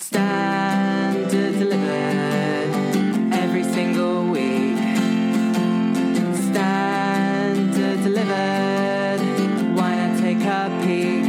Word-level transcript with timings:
Standard 0.00 1.28
delivered 1.58 3.34
every 3.34 3.62
single 3.62 4.30
week. 4.30 4.78
Standard 6.36 8.02
delivered. 8.02 9.20
Why 9.76 9.94
not 9.96 10.18
take 10.18 10.38
a 10.38 10.70
peek? 10.82 11.24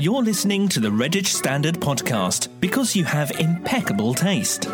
You're 0.00 0.22
listening 0.22 0.68
to 0.68 0.78
the 0.78 0.90
Redditch 0.90 1.26
Standard 1.26 1.80
podcast 1.80 2.48
because 2.60 2.94
you 2.94 3.04
have 3.04 3.32
impeccable 3.40 4.14
taste. 4.14 4.66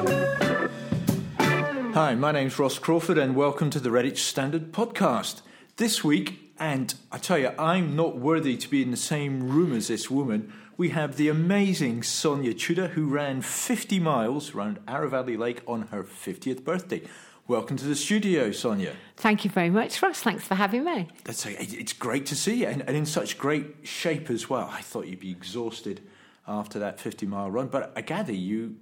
Hi, 1.40 2.14
my 2.14 2.32
name's 2.32 2.58
Ross 2.58 2.78
Crawford, 2.78 3.16
and 3.16 3.34
welcome 3.34 3.70
to 3.70 3.80
the 3.80 3.88
Redditch 3.88 4.18
Standard 4.18 4.72
podcast. 4.72 5.40
This 5.78 6.04
week, 6.04 6.45
and 6.58 6.94
I 7.12 7.18
tell 7.18 7.38
you, 7.38 7.52
I'm 7.58 7.96
not 7.96 8.16
worthy 8.16 8.56
to 8.56 8.68
be 8.68 8.82
in 8.82 8.90
the 8.90 8.96
same 8.96 9.48
room 9.48 9.72
as 9.72 9.88
this 9.88 10.10
woman. 10.10 10.52
We 10.76 10.90
have 10.90 11.16
the 11.16 11.28
amazing 11.28 12.02
Sonia 12.02 12.54
Tudor, 12.54 12.88
who 12.88 13.06
ran 13.06 13.42
50 13.42 13.98
miles 14.00 14.54
around 14.54 14.78
Arrow 14.86 15.08
Valley 15.08 15.36
Lake 15.36 15.62
on 15.66 15.82
her 15.88 16.02
50th 16.02 16.64
birthday. 16.64 17.02
Welcome 17.48 17.76
to 17.76 17.84
the 17.84 17.94
studio, 17.94 18.50
Sonia. 18.50 18.94
Thank 19.16 19.44
you 19.44 19.50
very 19.50 19.70
much, 19.70 20.02
Ross. 20.02 20.20
Thanks 20.20 20.44
for 20.44 20.56
having 20.56 20.84
me. 20.84 21.08
That's 21.24 21.46
it's 21.46 21.92
great 21.92 22.26
to 22.26 22.34
see 22.34 22.62
you, 22.62 22.66
and, 22.66 22.82
and 22.82 22.96
in 22.96 23.06
such 23.06 23.38
great 23.38 23.76
shape 23.84 24.30
as 24.30 24.50
well. 24.50 24.68
I 24.70 24.82
thought 24.82 25.06
you'd 25.06 25.20
be 25.20 25.30
exhausted 25.30 26.00
after 26.48 26.78
that 26.80 26.98
50 26.98 27.26
mile 27.26 27.50
run, 27.50 27.68
but 27.68 27.92
I 27.94 28.00
gather 28.00 28.32
you, 28.32 28.76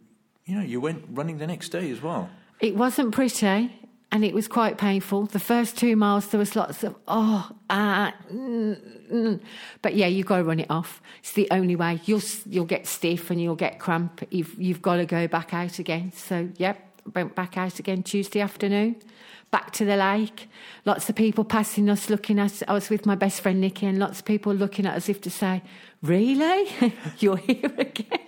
you 0.46 0.56
know, 0.56 0.62
you 0.62 0.80
went 0.80 1.04
running 1.10 1.38
the 1.38 1.46
next 1.46 1.70
day 1.70 1.90
as 1.90 2.00
well. 2.02 2.30
It 2.60 2.74
wasn't 2.74 3.12
pretty 3.12 3.70
and 4.14 4.24
it 4.24 4.32
was 4.32 4.46
quite 4.46 4.78
painful. 4.78 5.26
The 5.26 5.40
first 5.40 5.76
two 5.76 5.96
miles, 5.96 6.28
there 6.28 6.38
was 6.38 6.54
lots 6.54 6.84
of, 6.84 6.94
oh, 7.08 7.50
ah, 7.68 8.14
mm, 8.32 9.10
mm. 9.10 9.40
but 9.82 9.96
yeah, 9.96 10.06
you've 10.06 10.26
got 10.26 10.36
to 10.36 10.44
run 10.44 10.60
it 10.60 10.70
off. 10.70 11.02
It's 11.18 11.32
the 11.32 11.48
only 11.50 11.74
way. 11.74 12.00
You'll, 12.04 12.22
you'll 12.46 12.64
get 12.64 12.86
stiff 12.86 13.32
and 13.32 13.42
you'll 13.42 13.56
get 13.56 13.80
cramp. 13.80 14.24
You've, 14.30 14.54
you've 14.56 14.80
got 14.80 14.96
to 14.98 15.04
go 15.04 15.26
back 15.26 15.52
out 15.52 15.80
again. 15.80 16.12
So, 16.12 16.48
yep, 16.58 16.78
went 17.12 17.34
back 17.34 17.58
out 17.58 17.80
again 17.80 18.04
Tuesday 18.04 18.38
afternoon, 18.38 19.02
back 19.50 19.72
to 19.72 19.84
the 19.84 19.96
lake. 19.96 20.48
Lots 20.84 21.08
of 21.08 21.16
people 21.16 21.42
passing 21.42 21.90
us, 21.90 22.08
looking 22.08 22.38
at 22.38 22.62
I 22.68 22.72
was 22.72 22.90
with 22.90 23.06
my 23.06 23.16
best 23.16 23.40
friend 23.40 23.60
Nikki, 23.60 23.86
and 23.86 23.98
lots 23.98 24.20
of 24.20 24.26
people 24.26 24.54
looking 24.54 24.86
at 24.86 24.92
us 24.92 25.04
as 25.04 25.08
if 25.08 25.22
to 25.22 25.30
say, 25.30 25.60
Really? 26.02 26.70
You're 27.18 27.38
here 27.38 27.74
again? 27.78 28.18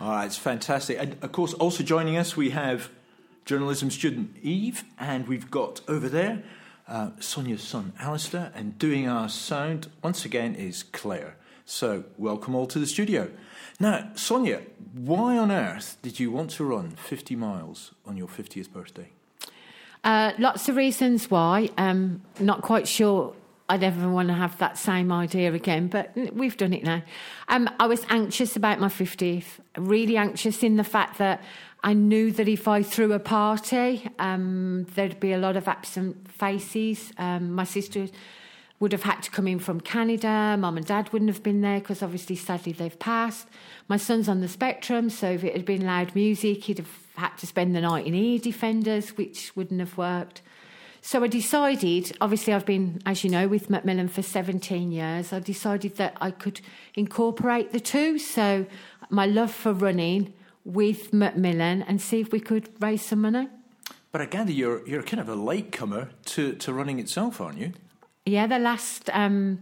All 0.00 0.10
right, 0.10 0.26
it's 0.26 0.36
fantastic. 0.36 0.98
And 0.98 1.16
of 1.22 1.30
course, 1.30 1.54
also 1.54 1.84
joining 1.84 2.16
us, 2.16 2.36
we 2.36 2.50
have 2.50 2.90
journalism 3.46 3.92
student 3.92 4.36
Eve, 4.42 4.84
and 4.98 5.28
we've 5.28 5.50
got 5.50 5.80
over 5.88 6.08
there 6.08 6.42
uh, 6.88 7.10
Sonia's 7.20 7.62
son 7.62 7.92
Alistair, 7.98 8.52
and 8.54 8.76
doing 8.78 9.08
our 9.08 9.28
sound 9.28 9.88
once 10.02 10.24
again 10.24 10.54
is 10.54 10.82
Claire. 10.82 11.36
So, 11.64 12.04
welcome 12.18 12.54
all 12.54 12.66
to 12.66 12.78
the 12.78 12.86
studio. 12.86 13.30
Now, 13.80 14.10
Sonia, 14.14 14.62
why 14.92 15.36
on 15.38 15.50
earth 15.50 15.96
did 16.02 16.20
you 16.20 16.30
want 16.30 16.50
to 16.52 16.64
run 16.64 16.90
50 16.90 17.34
miles 17.36 17.92
on 18.04 18.16
your 18.16 18.28
50th 18.28 18.72
birthday? 18.72 19.10
Uh, 20.04 20.32
lots 20.38 20.68
of 20.68 20.76
reasons 20.76 21.30
why. 21.30 21.70
Um, 21.76 22.22
not 22.38 22.62
quite 22.62 22.86
sure 22.86 23.34
I'd 23.68 23.82
ever 23.82 24.08
want 24.08 24.28
to 24.28 24.34
have 24.34 24.56
that 24.58 24.78
same 24.78 25.10
idea 25.10 25.52
again, 25.52 25.88
but 25.88 26.12
we've 26.32 26.56
done 26.56 26.72
it 26.72 26.84
now. 26.84 27.02
Um, 27.48 27.68
I 27.80 27.88
was 27.88 28.04
anxious 28.08 28.54
about 28.54 28.78
my 28.78 28.88
50th, 28.88 29.58
really 29.76 30.16
anxious 30.16 30.62
in 30.62 30.76
the 30.76 30.84
fact 30.84 31.18
that 31.18 31.42
I 31.82 31.92
knew 31.92 32.32
that 32.32 32.48
if 32.48 32.66
I 32.66 32.82
threw 32.82 33.12
a 33.12 33.18
party, 33.18 34.08
um, 34.18 34.86
there'd 34.94 35.20
be 35.20 35.32
a 35.32 35.38
lot 35.38 35.56
of 35.56 35.68
absent 35.68 36.30
faces. 36.30 37.12
Um, 37.18 37.52
my 37.52 37.64
sister 37.64 38.08
would 38.78 38.92
have 38.92 39.02
had 39.02 39.22
to 39.22 39.30
come 39.30 39.46
in 39.46 39.58
from 39.58 39.80
Canada. 39.80 40.56
Mum 40.58 40.76
and 40.76 40.86
dad 40.86 41.12
wouldn't 41.12 41.30
have 41.30 41.42
been 41.42 41.60
there 41.60 41.80
because 41.80 42.02
obviously, 42.02 42.36
sadly, 42.36 42.72
they've 42.72 42.98
passed. 42.98 43.46
My 43.88 43.96
son's 43.96 44.28
on 44.28 44.40
the 44.40 44.48
spectrum, 44.48 45.08
so 45.08 45.30
if 45.30 45.44
it 45.44 45.52
had 45.54 45.64
been 45.64 45.86
loud 45.86 46.14
music, 46.14 46.64
he'd 46.64 46.78
have 46.78 46.98
had 47.14 47.36
to 47.38 47.46
spend 47.46 47.74
the 47.74 47.80
night 47.80 48.06
in 48.06 48.14
ear 48.14 48.38
defenders, 48.38 49.16
which 49.16 49.54
wouldn't 49.56 49.80
have 49.80 49.96
worked. 49.96 50.42
So 51.00 51.22
I 51.22 51.28
decided, 51.28 52.16
obviously, 52.20 52.52
I've 52.52 52.66
been, 52.66 53.00
as 53.06 53.22
you 53.22 53.30
know, 53.30 53.46
with 53.46 53.70
Macmillan 53.70 54.08
for 54.08 54.22
17 54.22 54.90
years. 54.90 55.32
I 55.32 55.38
decided 55.38 55.96
that 55.96 56.16
I 56.20 56.32
could 56.32 56.60
incorporate 56.94 57.72
the 57.72 57.80
two. 57.80 58.18
So 58.18 58.66
my 59.08 59.24
love 59.24 59.52
for 59.52 59.72
running 59.72 60.34
with 60.66 61.12
Macmillan 61.12 61.82
and 61.82 62.02
see 62.02 62.20
if 62.20 62.32
we 62.32 62.40
could 62.40 62.68
raise 62.82 63.02
some 63.02 63.22
money. 63.22 63.48
But 64.12 64.20
I 64.20 64.26
gather 64.26 64.50
you're 64.50 64.86
you're 64.86 65.02
kind 65.02 65.20
of 65.20 65.28
a 65.28 65.34
latecomer 65.34 66.10
to, 66.26 66.54
to 66.54 66.72
running 66.72 66.98
itself, 66.98 67.40
aren't 67.40 67.58
you? 67.58 67.72
Yeah, 68.24 68.46
the 68.46 68.58
last 68.58 69.08
um, 69.12 69.60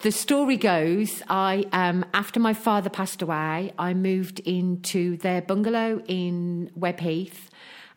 the 0.00 0.10
story 0.10 0.56
goes, 0.56 1.22
I 1.28 1.66
um, 1.72 2.04
after 2.12 2.40
my 2.40 2.54
father 2.54 2.90
passed 2.90 3.22
away, 3.22 3.72
I 3.78 3.94
moved 3.94 4.40
into 4.40 5.16
their 5.18 5.40
bungalow 5.40 6.02
in 6.06 6.70
Webheath, 6.78 7.48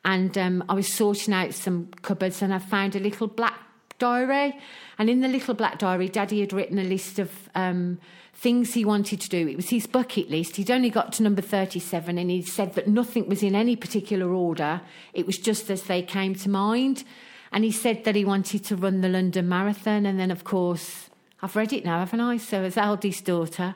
and 0.06 0.38
um, 0.38 0.64
I 0.70 0.76
was 0.76 0.88
sorting 0.88 1.34
out 1.34 1.54
some 1.54 1.88
cupboards, 2.02 2.42
and 2.42 2.54
I 2.54 2.60
found 2.60 2.96
a 2.96 3.00
little 3.00 3.28
black 3.28 3.60
diary, 3.98 4.58
and 4.98 5.10
in 5.10 5.22
the 5.22 5.28
little 5.28 5.56
black 5.56 5.80
diary, 5.80 6.08
Daddy 6.08 6.42
had 6.42 6.54
written 6.54 6.78
a 6.78 6.84
list 6.84 7.20
of 7.20 7.32
um, 7.56 8.00
things 8.40 8.74
he 8.74 8.86
wanted 8.86 9.20
to 9.20 9.28
do. 9.28 9.50
It 9.50 9.58
was 9.58 9.70
his 9.70 9.86
bucket 9.86 10.30
list. 10.30 10.56
He'd 10.56 10.72
only 10.72 10.90
got 10.90 11.12
to 11.14 11.24
number 11.24 11.42
37 11.42 12.18
and 12.18 12.32
he 12.32 12.42
said 12.42 12.74
that 12.76 12.88
nothing 12.88 13.28
was 13.28 13.44
in 13.44 13.54
any 13.54 13.76
particular 13.76 14.32
order. 14.32 14.80
It 15.14 15.26
was 15.26 15.38
just 15.38 15.70
as 15.70 15.84
they 15.84 16.02
came 16.02 16.36
to 16.36 16.50
mind. 16.50 17.04
And 17.52 17.66
he 17.66 17.72
said 17.72 18.06
that 18.06 18.16
he 18.16 18.24
wanted 18.24 18.64
to 18.66 18.78
run 18.78 19.02
the 19.02 19.10
London 19.10 19.50
Marathon. 19.50 20.06
And 20.06 20.18
then, 20.18 20.32
of 20.32 20.46
course, 20.46 21.10
I've 21.42 21.56
read 21.58 21.74
it 21.74 21.84
now, 21.84 22.00
haven't 22.00 22.22
I? 22.22 22.38
So, 22.38 22.64
as 22.64 22.76
Aldi's 22.76 23.20
daughter, 23.20 23.76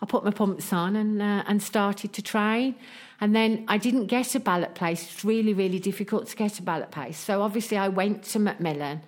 I 0.00 0.06
put 0.06 0.24
my 0.24 0.30
pumps 0.30 0.72
on 0.72 0.96
and, 0.96 1.20
uh, 1.20 1.44
and 1.46 1.62
started 1.62 2.14
to 2.14 2.22
train. 2.22 2.76
And 3.20 3.36
then 3.36 3.66
I 3.68 3.76
didn't 3.76 4.06
get 4.06 4.34
a 4.34 4.40
ballot 4.40 4.74
place. 4.74 5.02
It's 5.02 5.24
really, 5.26 5.52
really 5.52 5.78
difficult 5.78 6.26
to 6.28 6.36
get 6.36 6.58
a 6.58 6.62
ballot 6.62 6.90
place. 6.90 7.18
So, 7.18 7.42
obviously, 7.42 7.76
I 7.76 7.88
went 7.88 8.22
to 8.24 8.38
Macmillan. 8.38 9.02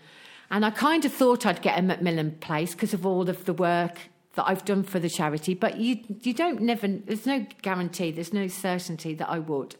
And 0.50 0.66
I 0.66 0.70
kind 0.70 1.06
of 1.06 1.12
thought 1.14 1.46
I'd 1.46 1.62
get 1.62 1.78
a 1.78 1.82
Macmillan 1.82 2.32
place 2.40 2.74
because 2.74 2.92
of 2.92 3.06
all 3.06 3.30
of 3.30 3.46
the 3.46 3.54
work 3.54 3.96
that 4.34 4.48
I've 4.48 4.64
done 4.64 4.82
for 4.82 4.98
the 4.98 5.10
charity, 5.10 5.54
but 5.54 5.78
you 5.78 5.98
you 6.22 6.32
don't 6.32 6.60
never 6.60 6.88
there's 6.88 7.26
no 7.26 7.46
guarantee, 7.62 8.10
there's 8.10 8.32
no 8.32 8.48
certainty 8.48 9.14
that 9.14 9.28
I 9.28 9.38
would. 9.38 9.76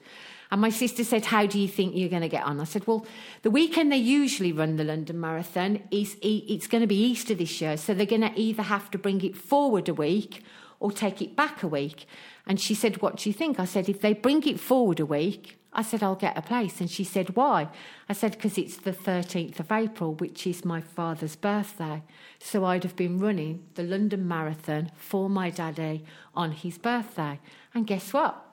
And 0.53 0.61
my 0.61 0.69
sister 0.69 1.03
said, 1.03 1.25
How 1.25 1.47
do 1.47 1.59
you 1.59 1.67
think 1.67 1.97
you're 1.97 2.11
going 2.11 2.21
to 2.21 2.29
get 2.29 2.45
on? 2.45 2.61
I 2.61 2.65
said, 2.65 2.87
Well, 2.87 3.07
the 3.41 3.51
weekend 3.51 3.91
they 3.91 3.97
usually 3.97 4.53
run 4.53 4.77
the 4.77 4.85
London 4.85 5.19
Marathon 5.19 5.83
is 5.91 6.19
it's 6.21 6.67
going 6.67 6.83
to 6.83 6.87
be 6.87 7.03
Easter 7.03 7.35
this 7.35 7.63
year. 7.63 7.79
So 7.79 7.95
they're 7.95 8.05
going 8.05 8.21
to 8.21 8.39
either 8.39 8.63
have 8.63 8.91
to 8.91 8.99
bring 8.99 9.25
it 9.25 9.35
forward 9.35 9.89
a 9.89 9.95
week 9.95 10.43
or 10.79 10.93
take 10.93 11.23
it 11.23 11.35
back 11.35 11.63
a 11.63 11.69
week. 11.69 12.07
And 12.47 12.61
she 12.61 12.75
said, 12.75 13.01
What 13.01 13.17
do 13.17 13.31
you 13.31 13.33
think? 13.33 13.59
I 13.59 13.65
said, 13.65 13.89
If 13.89 14.03
they 14.03 14.13
bring 14.13 14.47
it 14.47 14.61
forward 14.61 15.01
a 15.01 15.07
week, 15.07 15.59
I 15.75 15.83
said, 15.83 16.03
I'll 16.03 16.15
get 16.15 16.37
a 16.37 16.43
place. 16.43 16.81
And 16.81 16.91
she 16.91 17.05
said, 17.05 17.35
Why? 17.35 17.69
I 18.09 18.13
said, 18.13 18.33
Because 18.33 18.59
it's 18.59 18.77
the 18.77 18.93
13th 18.93 19.59
of 19.59 19.73
April, 19.73 20.15
which 20.15 20.47
is 20.47 20.65
my 20.65 20.81
father's 20.81 21.37
birthday. 21.37 22.03
So 22.39 22.65
I'd 22.65 22.83
have 22.85 22.97
been 22.97 23.19
running 23.19 23.65
the 23.75 23.83
London 23.83 24.29
Marathon 24.29 24.91
for 24.97 25.31
my 25.31 25.51
daddy 25.51 26.05
on 26.35 26.53
his 26.53 26.77
birthday. 26.77 27.41
And 27.75 27.87
guess 27.87 28.13
what? 28.13 28.45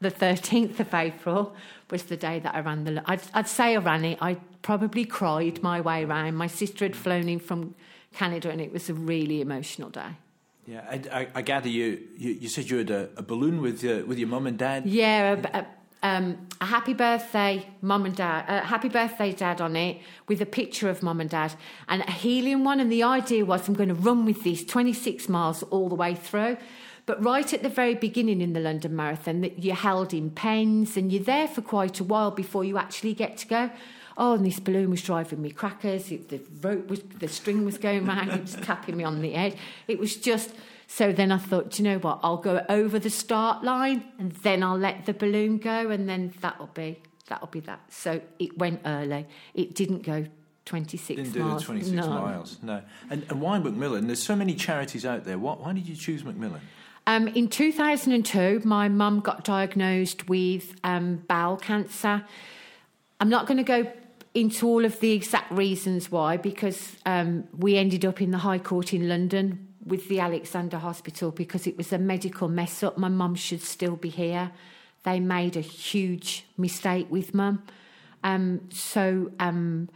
The 0.00 0.10
13th 0.10 0.80
of 0.80 0.92
April 0.92 1.54
was 1.90 2.04
the 2.04 2.16
day 2.16 2.40
that 2.40 2.54
I 2.54 2.60
ran 2.60 2.84
the. 2.84 3.02
I'd, 3.06 3.22
I'd 3.32 3.48
say 3.48 3.74
I 3.74 3.78
ran 3.78 4.04
it. 4.04 4.18
I 4.20 4.34
probably 4.62 5.04
cried 5.04 5.62
my 5.62 5.80
way 5.80 6.04
around. 6.04 6.34
My 6.34 6.48
sister 6.48 6.84
had 6.84 6.96
flown 6.96 7.28
in 7.28 7.38
from 7.38 7.74
Canada, 8.12 8.50
and 8.50 8.60
it 8.60 8.72
was 8.72 8.90
a 8.90 8.94
really 8.94 9.40
emotional 9.40 9.88
day. 9.88 10.16
Yeah, 10.66 10.84
I, 10.90 11.20
I, 11.20 11.28
I 11.36 11.42
gather 11.42 11.68
you, 11.68 12.02
you, 12.16 12.32
you. 12.32 12.48
said 12.48 12.68
you 12.68 12.78
had 12.78 12.90
a, 12.90 13.08
a 13.16 13.22
balloon 13.22 13.62
with 13.62 13.84
your 13.84 14.04
with 14.04 14.18
your 14.18 14.28
mum 14.28 14.48
and 14.48 14.58
dad. 14.58 14.84
Yeah, 14.84 15.34
a, 15.34 15.58
a, 15.58 15.66
um, 16.06 16.46
a 16.60 16.66
happy 16.66 16.94
birthday, 16.94 17.66
mum 17.82 18.06
and 18.06 18.14
dad, 18.14 18.44
uh, 18.48 18.64
happy 18.64 18.88
birthday, 18.88 19.32
dad 19.32 19.60
on 19.60 19.74
it 19.74 19.98
with 20.28 20.40
a 20.40 20.46
picture 20.46 20.88
of 20.88 21.02
mum 21.02 21.20
and 21.20 21.28
dad 21.28 21.54
and 21.88 22.02
a 22.02 22.10
helium 22.10 22.62
one. 22.64 22.78
And 22.78 22.92
the 22.92 23.02
idea 23.02 23.44
was 23.44 23.66
I'm 23.66 23.74
going 23.74 23.88
to 23.88 23.94
run 23.94 24.24
with 24.24 24.44
this 24.44 24.64
26 24.64 25.28
miles 25.28 25.64
all 25.64 25.88
the 25.88 25.96
way 25.96 26.14
through. 26.14 26.58
But 27.06 27.22
right 27.24 27.52
at 27.52 27.62
the 27.62 27.68
very 27.68 27.94
beginning 27.94 28.40
in 28.40 28.52
the 28.52 28.60
London 28.60 28.94
Marathon, 28.94 29.40
that 29.40 29.62
you're 29.62 29.74
held 29.74 30.14
in 30.14 30.30
pens 30.30 30.96
and 30.96 31.12
you're 31.12 31.22
there 31.22 31.48
for 31.48 31.62
quite 31.62 31.98
a 31.98 32.04
while 32.04 32.30
before 32.30 32.64
you 32.64 32.78
actually 32.78 33.14
get 33.14 33.36
to 33.38 33.46
go. 33.46 33.70
Oh, 34.16 34.34
and 34.34 34.46
this 34.46 34.60
balloon 34.60 34.90
was 34.90 35.02
driving 35.02 35.42
me 35.42 35.50
crackers. 35.50 36.10
It, 36.10 36.28
the 36.28 36.40
rope 36.60 36.88
was, 36.88 37.00
the 37.18 37.28
string 37.28 37.64
was 37.64 37.78
going 37.78 38.06
round. 38.06 38.30
It 38.30 38.42
was 38.42 38.54
tapping 38.54 38.96
me 38.96 39.04
on 39.04 39.20
the 39.22 39.32
head. 39.32 39.56
It 39.88 39.98
was 39.98 40.16
just 40.16 40.52
so 40.86 41.12
then 41.12 41.32
I 41.32 41.38
thought, 41.38 41.70
do 41.72 41.82
you 41.82 41.88
know 41.88 41.98
what? 41.98 42.20
I'll 42.22 42.36
go 42.36 42.64
over 42.68 42.98
the 42.98 43.10
start 43.10 43.64
line 43.64 44.04
and 44.18 44.32
then 44.32 44.62
I'll 44.62 44.78
let 44.78 45.06
the 45.06 45.14
balloon 45.14 45.58
go, 45.58 45.90
and 45.90 46.08
then 46.08 46.32
that'll 46.40 46.68
be 46.68 47.00
that'll 47.28 47.48
be 47.48 47.60
that. 47.60 47.80
So 47.88 48.20
it 48.38 48.56
went 48.56 48.82
early. 48.84 49.26
It 49.54 49.74
didn't 49.74 50.02
go 50.02 50.26
26 50.66 51.06
Didn't 51.06 51.42
miles. 51.42 51.62
do 51.62 51.66
the 51.66 51.80
26 51.80 51.96
no. 51.96 52.08
miles, 52.08 52.58
no. 52.62 52.82
And, 53.10 53.24
and 53.28 53.40
why 53.40 53.58
Macmillan? 53.58 54.06
There's 54.06 54.22
so 54.22 54.36
many 54.36 54.54
charities 54.54 55.04
out 55.04 55.24
there. 55.24 55.38
What, 55.38 55.60
why 55.60 55.72
did 55.72 55.88
you 55.88 55.96
choose 55.96 56.24
Macmillan? 56.24 56.60
Um, 57.08 57.28
in 57.28 57.48
2002, 57.48 58.62
my 58.64 58.88
mum 58.88 59.20
got 59.20 59.44
diagnosed 59.44 60.28
with 60.28 60.74
um, 60.82 61.22
bowel 61.28 61.56
cancer. 61.56 62.24
I'm 63.20 63.28
not 63.28 63.46
going 63.46 63.58
to 63.58 63.62
go 63.62 63.92
into 64.34 64.66
all 64.66 64.84
of 64.84 64.98
the 65.00 65.12
exact 65.12 65.50
reasons 65.52 66.10
why, 66.10 66.36
because 66.36 66.96
um, 67.06 67.44
we 67.56 67.76
ended 67.76 68.04
up 68.04 68.20
in 68.20 68.32
the 68.32 68.38
High 68.38 68.58
Court 68.58 68.92
in 68.92 69.08
London 69.08 69.65
with 69.86 70.08
the 70.08 70.20
Alexander 70.20 70.78
Hospital 70.78 71.30
because 71.30 71.66
it 71.66 71.76
was 71.76 71.92
a 71.92 71.98
medical 71.98 72.48
mess 72.48 72.82
up. 72.82 72.98
My 72.98 73.08
mum 73.08 73.36
should 73.36 73.62
still 73.62 73.96
be 73.96 74.08
here. 74.08 74.50
They 75.04 75.20
made 75.20 75.56
a 75.56 75.60
huge 75.60 76.44
mistake 76.58 77.06
with 77.08 77.32
mum. 77.32 77.62
Um, 78.24 78.62
so 78.70 79.30
um, 79.38 79.88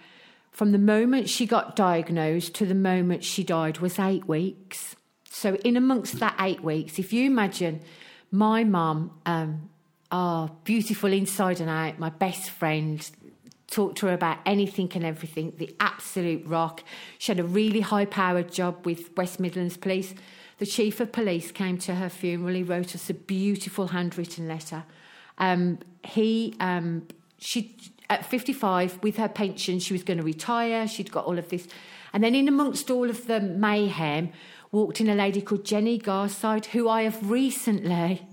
from 0.52 0.70
the 0.70 0.78
moment 0.78 1.28
she 1.28 1.46
got 1.46 1.75
diagnosed 1.75 2.54
to 2.54 2.66
the 2.66 2.75
moment 2.75 3.25
she 3.25 3.42
died 3.42 3.78
was 3.78 3.98
eight 3.98 4.28
weeks. 4.28 4.94
So 5.28 5.56
in 5.56 5.76
amongst 5.76 6.20
that 6.20 6.36
eight 6.38 6.62
weeks, 6.62 6.98
if 6.98 7.12
you 7.12 7.25
imagine 7.26 7.81
my 8.31 8.62
mum, 8.62 9.19
um, 9.26 9.70
oh, 10.12 10.50
beautiful 10.64 11.12
inside 11.12 11.60
and 11.60 11.70
out, 11.70 11.98
my 11.98 12.10
best 12.10 12.50
friend, 12.50 13.10
talked 13.70 13.99
to 13.99 14.06
her 14.06 14.12
about 14.12 14.38
anything 14.44 14.90
and 14.94 15.05
everything, 15.05 15.52
the 15.56 15.75
absolute 15.81 16.44
rock. 16.46 16.82
She 17.19 17.32
had 17.32 17.40
a 17.40 17.44
really 17.44 17.81
high 17.81 18.05
powered 18.05 18.52
job 18.52 18.84
with 18.84 19.17
West 19.17 19.40
Midlands 19.40 19.76
Police. 19.76 20.14
The 20.58 20.67
chief 20.67 21.00
of 21.00 21.12
police 21.12 21.52
came 21.52 21.78
to 21.78 21.94
her 21.94 22.08
funeral. 22.08 22.55
He 22.55 22.62
wrote 22.62 22.94
us 22.94 23.08
a 23.08 23.14
beautiful 23.14 23.88
handwritten 23.88 24.46
letter. 24.46 24.84
Um, 25.38 25.78
he, 26.05 26.55
um, 26.61 27.06
she, 27.38 27.76
at 28.11 28.26
55, 28.26 29.02
with 29.02 29.17
her 29.17 29.28
pension, 29.28 29.78
she 29.78 29.94
was 29.94 30.02
going 30.02 30.19
to 30.19 30.25
retire. 30.25 30.87
She'd 30.87 31.12
got 31.12 31.25
all 31.25 31.38
of 31.38 31.49
this. 31.49 31.67
And 32.12 32.22
then, 32.22 32.34
in 32.34 32.49
amongst 32.49 32.90
all 32.90 33.08
of 33.08 33.26
the 33.26 33.40
mayhem, 33.40 34.32
walked 34.72 35.00
in 35.00 35.08
a 35.08 35.14
lady 35.14 35.40
called 35.40 35.64
Jenny 35.64 35.99
Garside, 35.99 36.67
who 36.67 36.88
I 36.88 37.02
have 37.02 37.31
recently 37.31 38.26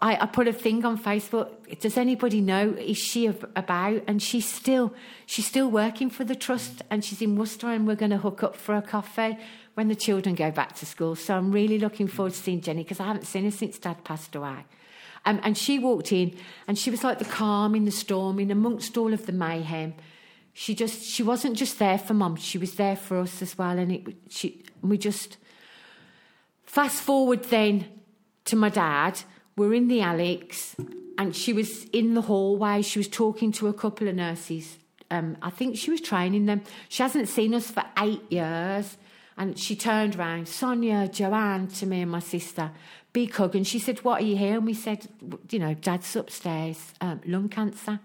I, 0.00 0.16
I, 0.22 0.26
put 0.26 0.48
a 0.48 0.52
thing 0.52 0.84
on 0.84 0.98
Facebook. 0.98 1.78
Does 1.80 1.96
anybody 1.96 2.40
know? 2.40 2.70
Is 2.70 2.98
she 2.98 3.26
about? 3.26 4.02
And 4.06 4.22
she's 4.22 4.46
still 4.46 4.94
she's 5.26 5.46
still 5.46 5.70
working 5.70 6.10
for 6.10 6.24
the 6.24 6.34
trust, 6.34 6.82
and 6.90 7.04
she's 7.04 7.20
in 7.20 7.36
Worcester, 7.36 7.68
and 7.68 7.86
we're 7.86 7.96
going 7.96 8.10
to 8.10 8.18
hook 8.18 8.42
up 8.42 8.56
for 8.56 8.74
a 8.74 8.82
coffee 8.82 9.36
when 9.74 9.88
the 9.88 9.94
children 9.94 10.34
go 10.34 10.50
back 10.50 10.74
to 10.76 10.86
school. 10.86 11.16
So 11.16 11.36
I'm 11.36 11.52
really 11.52 11.78
looking 11.78 12.06
forward 12.06 12.32
to 12.32 12.38
seeing 12.38 12.60
Jenny 12.60 12.82
because 12.82 13.00
I 13.00 13.04
haven't 13.04 13.26
seen 13.26 13.44
her 13.44 13.50
since 13.50 13.78
Dad 13.78 14.04
passed 14.04 14.34
away. 14.34 14.64
Um, 15.26 15.40
and 15.42 15.56
she 15.56 15.78
walked 15.78 16.12
in, 16.12 16.36
and 16.68 16.78
she 16.78 16.90
was 16.90 17.02
like 17.02 17.18
the 17.18 17.24
calm 17.24 17.74
in 17.74 17.84
the 17.84 17.90
storm, 17.90 18.38
in 18.38 18.50
amongst 18.50 18.96
all 18.96 19.12
of 19.12 19.26
the 19.26 19.32
mayhem. 19.32 19.94
She 20.52 20.74
just 20.74 21.02
she 21.02 21.22
wasn't 21.22 21.56
just 21.56 21.78
there 21.78 21.98
for 21.98 22.14
Mum; 22.14 22.36
she 22.36 22.58
was 22.58 22.74
there 22.74 22.96
for 22.96 23.18
us 23.18 23.42
as 23.42 23.58
well. 23.58 23.78
And 23.78 23.92
it 23.92 24.16
she 24.28 24.62
we 24.82 24.98
just 24.98 25.36
fast 26.64 27.02
forward 27.02 27.44
then 27.44 27.86
to 28.44 28.56
my 28.56 28.68
dad 28.68 29.22
we're 29.56 29.74
in 29.74 29.88
the 29.88 30.00
Alex, 30.00 30.76
and 31.18 31.34
she 31.34 31.52
was 31.52 31.84
in 31.86 32.14
the 32.14 32.22
hallway. 32.22 32.82
She 32.82 32.98
was 32.98 33.08
talking 33.08 33.52
to 33.52 33.68
a 33.68 33.72
couple 33.72 34.08
of 34.08 34.14
nurses. 34.14 34.78
Um, 35.10 35.36
I 35.42 35.50
think 35.50 35.76
she 35.76 35.90
was 35.90 36.00
training 36.00 36.46
them. 36.46 36.62
She 36.88 37.02
hasn't 37.02 37.28
seen 37.28 37.54
us 37.54 37.70
for 37.70 37.84
eight 37.98 38.22
years. 38.30 38.96
And 39.36 39.58
she 39.58 39.74
turned 39.74 40.16
around, 40.16 40.48
Sonia, 40.48 41.08
Joanne, 41.08 41.66
to 41.68 41.86
me 41.86 42.02
and 42.02 42.10
my 42.10 42.20
sister, 42.20 42.70
big 43.12 43.34
hug. 43.34 43.56
And 43.56 43.66
she 43.66 43.78
said, 43.78 43.98
What 44.04 44.22
are 44.22 44.24
you 44.24 44.36
here? 44.36 44.56
And 44.56 44.66
we 44.66 44.74
said, 44.74 45.08
You 45.50 45.58
know, 45.58 45.74
dad's 45.74 46.14
upstairs, 46.14 46.92
um, 47.00 47.20
lung 47.26 47.48
cancer. 47.48 48.00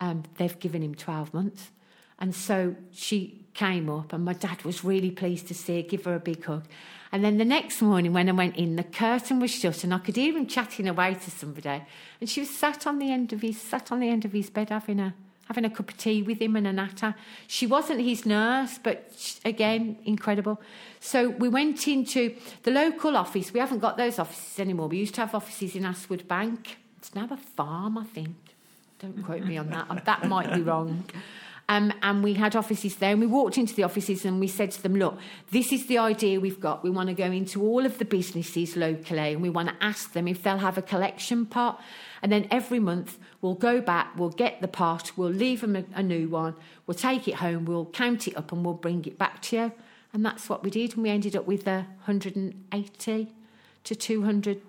Um, 0.00 0.24
they've 0.36 0.58
given 0.58 0.82
him 0.82 0.94
12 0.94 1.32
months. 1.32 1.70
And 2.18 2.34
so 2.34 2.76
she 2.92 3.46
came 3.54 3.88
up, 3.88 4.12
and 4.12 4.24
my 4.24 4.34
dad 4.34 4.62
was 4.62 4.84
really 4.84 5.10
pleased 5.10 5.48
to 5.48 5.54
see 5.54 5.82
her, 5.82 5.88
give 5.88 6.04
her 6.04 6.14
a 6.14 6.20
big 6.20 6.44
hug. 6.44 6.66
And 7.12 7.24
then 7.24 7.38
the 7.38 7.44
next 7.44 7.82
morning, 7.82 8.12
when 8.12 8.28
I 8.28 8.32
went 8.32 8.56
in, 8.56 8.76
the 8.76 8.84
curtain 8.84 9.40
was 9.40 9.50
shut, 9.50 9.82
and 9.82 9.92
I 9.92 9.98
could 9.98 10.16
hear 10.16 10.36
him 10.36 10.46
chatting 10.46 10.86
away 10.86 11.14
to 11.14 11.30
somebody. 11.30 11.82
And 12.20 12.30
she 12.30 12.40
was 12.40 12.50
sat 12.50 12.86
on 12.86 12.98
the 12.98 13.10
end 13.10 13.32
of 13.32 13.40
his 13.40 13.60
sat 13.60 13.90
on 13.90 14.00
the 14.00 14.08
end 14.08 14.24
of 14.24 14.32
his 14.32 14.48
bed 14.48 14.70
having 14.70 15.00
a 15.00 15.14
having 15.50 15.64
a 15.64 15.70
cup 15.70 15.90
of 15.90 15.96
tea 15.96 16.22
with 16.22 16.40
him 16.40 16.54
and 16.54 16.64
a 16.64 16.72
natter. 16.72 17.12
She 17.48 17.66
wasn't 17.66 18.00
his 18.02 18.24
nurse, 18.24 18.78
but 18.80 19.10
she, 19.18 19.34
again, 19.44 19.98
incredible. 20.04 20.60
So 21.00 21.30
we 21.30 21.48
went 21.48 21.88
into 21.88 22.36
the 22.62 22.70
local 22.70 23.16
office. 23.16 23.52
We 23.52 23.58
haven't 23.58 23.80
got 23.80 23.96
those 23.96 24.20
offices 24.20 24.60
anymore. 24.60 24.86
We 24.86 24.98
used 24.98 25.16
to 25.16 25.22
have 25.22 25.34
offices 25.34 25.74
in 25.74 25.82
Astwood 25.82 26.28
Bank. 26.28 26.78
It's 26.98 27.12
now 27.16 27.26
a 27.28 27.36
farm, 27.36 27.98
I 27.98 28.04
think. 28.04 28.36
Don't 29.00 29.24
quote 29.24 29.42
me 29.42 29.56
on 29.56 29.70
that. 29.70 30.04
that 30.04 30.28
might 30.28 30.54
be 30.54 30.60
wrong. 30.60 31.04
Um, 31.70 31.92
and 32.02 32.24
we 32.24 32.34
had 32.34 32.56
offices 32.56 32.96
there, 32.96 33.12
and 33.12 33.20
we 33.20 33.28
walked 33.28 33.56
into 33.56 33.76
the 33.76 33.84
offices 33.84 34.24
and 34.24 34.40
we 34.40 34.48
said 34.48 34.72
to 34.72 34.82
them, 34.82 34.96
Look, 34.96 35.16
this 35.52 35.72
is 35.72 35.86
the 35.86 35.98
idea 35.98 36.40
we've 36.40 36.58
got. 36.58 36.82
We 36.82 36.90
want 36.90 37.10
to 37.10 37.14
go 37.14 37.26
into 37.26 37.62
all 37.62 37.86
of 37.86 37.98
the 37.98 38.04
businesses 38.04 38.74
locally 38.74 39.34
and 39.34 39.40
we 39.40 39.50
want 39.50 39.68
to 39.68 39.76
ask 39.80 40.12
them 40.12 40.26
if 40.26 40.42
they'll 40.42 40.58
have 40.58 40.76
a 40.78 40.82
collection 40.82 41.46
pot. 41.46 41.80
And 42.22 42.32
then 42.32 42.48
every 42.50 42.80
month 42.80 43.18
we'll 43.40 43.54
go 43.54 43.80
back, 43.80 44.18
we'll 44.18 44.30
get 44.30 44.60
the 44.60 44.66
pot, 44.66 45.12
we'll 45.16 45.30
leave 45.30 45.60
them 45.60 45.76
a, 45.76 45.84
a 45.94 46.02
new 46.02 46.28
one, 46.28 46.56
we'll 46.88 46.96
take 46.96 47.28
it 47.28 47.36
home, 47.36 47.66
we'll 47.66 47.86
count 47.86 48.26
it 48.26 48.36
up, 48.36 48.50
and 48.50 48.64
we'll 48.64 48.74
bring 48.74 49.04
it 49.04 49.16
back 49.16 49.40
to 49.42 49.56
you. 49.56 49.72
And 50.12 50.26
that's 50.26 50.48
what 50.48 50.64
we 50.64 50.70
did. 50.70 50.94
And 50.94 51.04
we 51.04 51.10
ended 51.10 51.36
up 51.36 51.46
with 51.46 51.68
uh, 51.68 51.84
180 52.04 53.28
to 53.84 53.94
200 53.94 54.60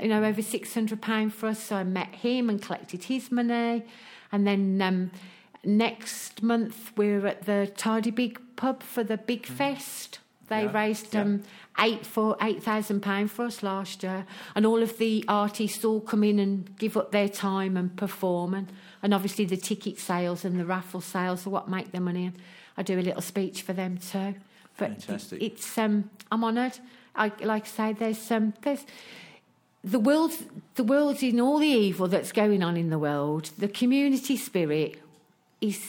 you 0.00 0.08
know, 0.08 0.24
over 0.24 0.40
£600 0.40 1.32
for 1.32 1.48
us. 1.48 1.62
So 1.62 1.76
I 1.76 1.84
met 1.84 2.14
him 2.14 2.48
and 2.48 2.60
collected 2.62 3.04
his 3.04 3.30
money. 3.30 3.84
And 4.32 4.46
then 4.46 4.80
um, 4.80 5.10
next 5.64 6.42
month 6.42 6.92
we're 6.96 7.26
at 7.26 7.46
the 7.46 7.70
Tardebigge 7.76 8.38
Pub 8.56 8.82
for 8.82 9.04
the 9.04 9.16
Big 9.16 9.42
mm. 9.42 9.54
Fest. 9.54 10.18
They 10.48 10.64
yeah, 10.64 10.72
raised 10.72 11.16
um, 11.16 11.44
yeah. 11.78 11.84
eight 11.84 12.06
for 12.06 12.36
eight 12.42 12.62
thousand 12.62 13.00
pound 13.00 13.30
for 13.30 13.44
us 13.46 13.62
last 13.62 14.02
year, 14.02 14.26
and 14.54 14.66
all 14.66 14.82
of 14.82 14.98
the 14.98 15.24
artists 15.28 15.84
all 15.84 16.00
come 16.00 16.24
in 16.24 16.38
and 16.38 16.76
give 16.78 16.96
up 16.96 17.10
their 17.10 17.28
time 17.28 17.76
and 17.76 17.96
perform, 17.96 18.52
and, 18.52 18.72
and 19.02 19.14
obviously 19.14 19.44
the 19.46 19.56
ticket 19.56 19.98
sales 19.98 20.44
and 20.44 20.60
the 20.60 20.66
raffle 20.66 21.00
sales 21.00 21.46
are 21.46 21.50
what 21.50 21.68
make 21.68 21.92
the 21.92 22.00
money. 22.00 22.26
And 22.26 22.36
I 22.76 22.82
do 22.82 22.98
a 22.98 23.00
little 23.00 23.22
speech 23.22 23.62
for 23.62 23.72
them 23.72 23.96
too. 23.96 24.34
But 24.76 25.02
Fantastic. 25.02 25.42
It's 25.42 25.78
um, 25.78 26.10
I'm 26.30 26.44
honoured. 26.44 26.78
I 27.14 27.32
like 27.40 27.64
I 27.64 27.68
say, 27.68 27.92
there's 27.92 28.30
um, 28.30 28.54
there's 28.62 28.84
the 29.84 29.98
world, 29.98 30.32
the 30.74 30.84
world 30.84 31.22
in 31.22 31.40
all 31.40 31.58
the 31.58 31.66
evil 31.66 32.08
that's 32.08 32.32
going 32.32 32.62
on 32.62 32.76
in 32.76 32.90
the 32.90 32.98
world. 32.98 33.50
The 33.58 33.68
community 33.68 34.36
spirit 34.36 35.00
is 35.62 35.80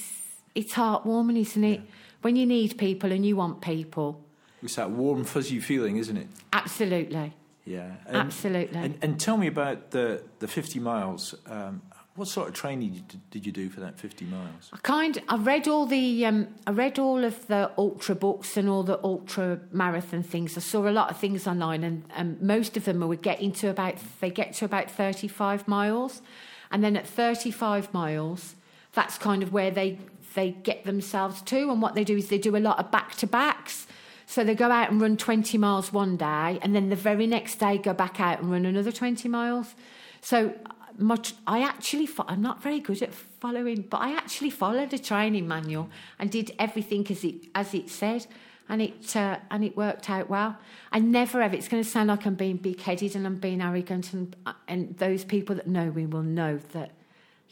it's 0.56 0.74
heartwarming, 0.74 1.40
isn't 1.40 1.64
it? 1.64 1.80
Yeah. 1.80 1.86
When 2.22 2.36
you 2.36 2.46
need 2.46 2.78
people 2.78 3.12
and 3.12 3.26
you 3.26 3.36
want 3.36 3.62
people. 3.62 4.24
It's 4.62 4.76
that 4.76 4.92
warm, 4.92 5.26
fuzzy 5.26 5.60
feeling, 5.60 5.98
isn't 5.98 6.16
it? 6.16 6.28
Absolutely. 6.54 7.34
Yeah, 7.66 7.92
and, 8.08 8.18
absolutely. 8.18 8.80
And, 8.80 8.98
and, 9.02 9.20
tell 9.20 9.38
me 9.38 9.48
about 9.48 9.92
the 9.92 10.24
the 10.40 10.48
fifty 10.48 10.80
miles. 10.80 11.36
Um, 11.48 11.82
what 12.16 12.28
sort 12.28 12.48
of 12.48 12.54
training 12.54 13.04
did 13.32 13.46
you 13.46 13.52
do 13.52 13.70
for 13.70 13.80
that 13.80 13.98
fifty 13.98 14.26
miles? 14.26 14.70
I 14.72 14.78
kind. 14.78 15.22
I 15.30 15.38
read 15.38 15.68
all 15.68 15.86
the. 15.86 16.26
Um, 16.26 16.48
I 16.68 16.72
read 16.72 17.00
all 17.00 17.24
of 17.24 17.48
the 17.48 17.72
ultra 17.78 18.16
books 18.16 18.58
and 18.58 18.70
all 18.70 18.84
the 18.84 19.00
ultra 19.04 19.60
marathon 19.72 20.24
things. 20.24 20.58
I 20.58 20.62
saw 20.62 20.88
a 20.88 20.92
lot 20.92 21.10
of 21.10 21.18
things 21.18 21.48
online, 21.48 21.84
and, 21.84 22.04
and 22.16 22.42
most 22.42 22.76
of 22.76 22.86
them 22.86 23.00
were 23.00 23.16
getting 23.16 23.52
to 23.54 23.70
about. 23.70 23.96
They 24.20 24.30
get 24.30 24.54
to 24.56 24.66
about 24.66 24.92
thirty 24.92 25.30
five 25.30 25.68
miles, 25.68 26.22
and 26.70 26.84
then 26.84 26.98
at 26.98 27.08
thirty 27.08 27.50
five 27.50 27.94
miles, 27.94 28.56
that's 28.94 29.18
kind 29.18 29.44
of 29.44 29.52
where 29.52 29.72
they 29.72 30.00
they 30.36 30.52
get 30.52 30.84
themselves 30.86 31.42
to. 31.44 31.70
And 31.72 31.82
what 31.82 31.96
they 31.96 32.04
do 32.04 32.18
is 32.18 32.30
they 32.30 32.38
do 32.38 32.56
a 32.56 32.58
lot 32.58 32.80
of 32.80 32.92
back 32.92 33.16
to 33.18 33.28
backs. 33.28 33.88
So 34.26 34.44
they 34.44 34.56
go 34.56 34.72
out 34.72 34.90
and 34.90 35.00
run 35.02 35.18
20 35.18 35.58
miles 35.58 35.92
one 35.92 36.18
day, 36.18 36.58
and 36.62 36.74
then 36.74 36.90
the 36.90 36.96
very 36.96 37.28
next 37.28 37.56
day 37.56 37.78
go 37.78 37.94
back 37.94 38.20
out 38.20 38.40
and 38.40 38.52
run 38.52 38.66
another 38.66 38.92
20 38.92 39.28
miles. 39.28 39.76
So 40.22 40.56
much, 40.98 41.34
I 41.46 41.62
actually, 41.62 42.08
I'm 42.28 42.42
not 42.42 42.64
very 42.64 42.80
good 42.80 43.02
at 43.02 43.14
following, 43.14 43.82
but 43.82 43.98
I 43.98 44.16
actually 44.16 44.50
followed 44.50 44.94
a 44.94 44.98
training 44.98 45.48
manual 45.48 45.90
and 46.20 46.32
did 46.32 46.52
everything 46.58 47.06
as 47.10 47.24
it 47.24 47.36
as 47.54 47.74
it 47.74 47.90
said, 47.90 48.26
and 48.70 48.82
it 48.82 49.16
uh, 49.16 49.40
and 49.52 49.64
it 49.64 49.76
worked 49.76 50.10
out 50.10 50.30
well. 50.30 50.58
I 50.92 51.00
never 51.00 51.42
ever. 51.42 51.56
It's 51.56 51.68
going 51.68 51.84
to 51.84 51.90
sound 51.90 52.08
like 52.08 52.26
I'm 52.26 52.36
being 52.36 52.58
big 52.58 52.80
headed 52.80 53.16
and 53.16 53.26
I'm 53.26 53.36
being 53.36 53.62
arrogant, 53.62 54.14
and 54.14 54.36
and 54.68 54.98
those 54.98 55.26
people 55.26 55.56
that 55.56 55.68
know 55.68 55.92
me 55.92 56.06
will 56.06 56.24
know 56.24 56.60
that 56.72 56.92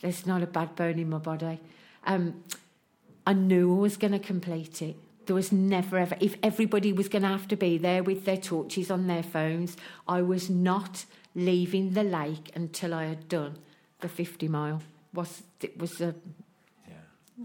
there's 0.01 0.25
not 0.25 0.41
a 0.41 0.47
bad 0.47 0.75
bone 0.75 0.99
in 0.99 1.09
my 1.09 1.17
body. 1.17 1.59
Um, 2.05 2.43
I 3.25 3.33
knew 3.33 3.75
I 3.75 3.79
was 3.79 3.97
going 3.97 4.13
to 4.13 4.19
complete 4.19 4.81
it. 4.81 4.95
There 5.27 5.35
was 5.35 5.51
never 5.51 5.97
ever, 5.97 6.17
if 6.19 6.35
everybody 6.41 6.91
was 6.91 7.07
going 7.07 7.21
to 7.21 7.27
have 7.27 7.47
to 7.49 7.55
be 7.55 7.77
there 7.77 8.01
with 8.03 8.25
their 8.25 8.37
torches 8.37 8.89
on 8.89 9.07
their 9.07 9.23
phones, 9.23 9.77
I 10.07 10.21
was 10.23 10.49
not 10.49 11.05
leaving 11.35 11.91
the 11.93 12.03
lake 12.03 12.51
until 12.55 12.93
I 12.93 13.05
had 13.05 13.29
done 13.29 13.57
the 13.99 14.09
50 14.09 14.47
mile. 14.47 14.81
Was 15.13 15.43
it 15.61 15.77
was 15.77 16.01
a, 16.01 16.15
Yeah. 16.87 16.95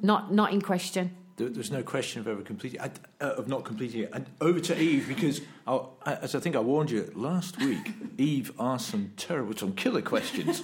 not 0.02 0.32
not 0.32 0.52
in 0.52 0.62
question. 0.62 1.10
There, 1.36 1.50
there's 1.50 1.70
no 1.70 1.82
question 1.82 2.20
of 2.20 2.28
ever 2.28 2.40
completing 2.40 2.80
uh, 2.80 2.88
of 3.20 3.46
not 3.46 3.64
completing 3.64 4.04
it. 4.04 4.10
And 4.14 4.26
over 4.40 4.58
to 4.60 4.80
Eve 4.80 5.06
because, 5.06 5.42
I'll, 5.66 5.96
as 6.06 6.34
I 6.34 6.40
think 6.40 6.56
I 6.56 6.60
warned 6.60 6.90
you 6.90 7.12
last 7.14 7.58
week, 7.58 7.92
Eve 8.18 8.52
asked 8.58 8.88
some 8.88 9.12
terrible, 9.18 9.54
some 9.54 9.74
killer 9.74 10.00
questions, 10.00 10.62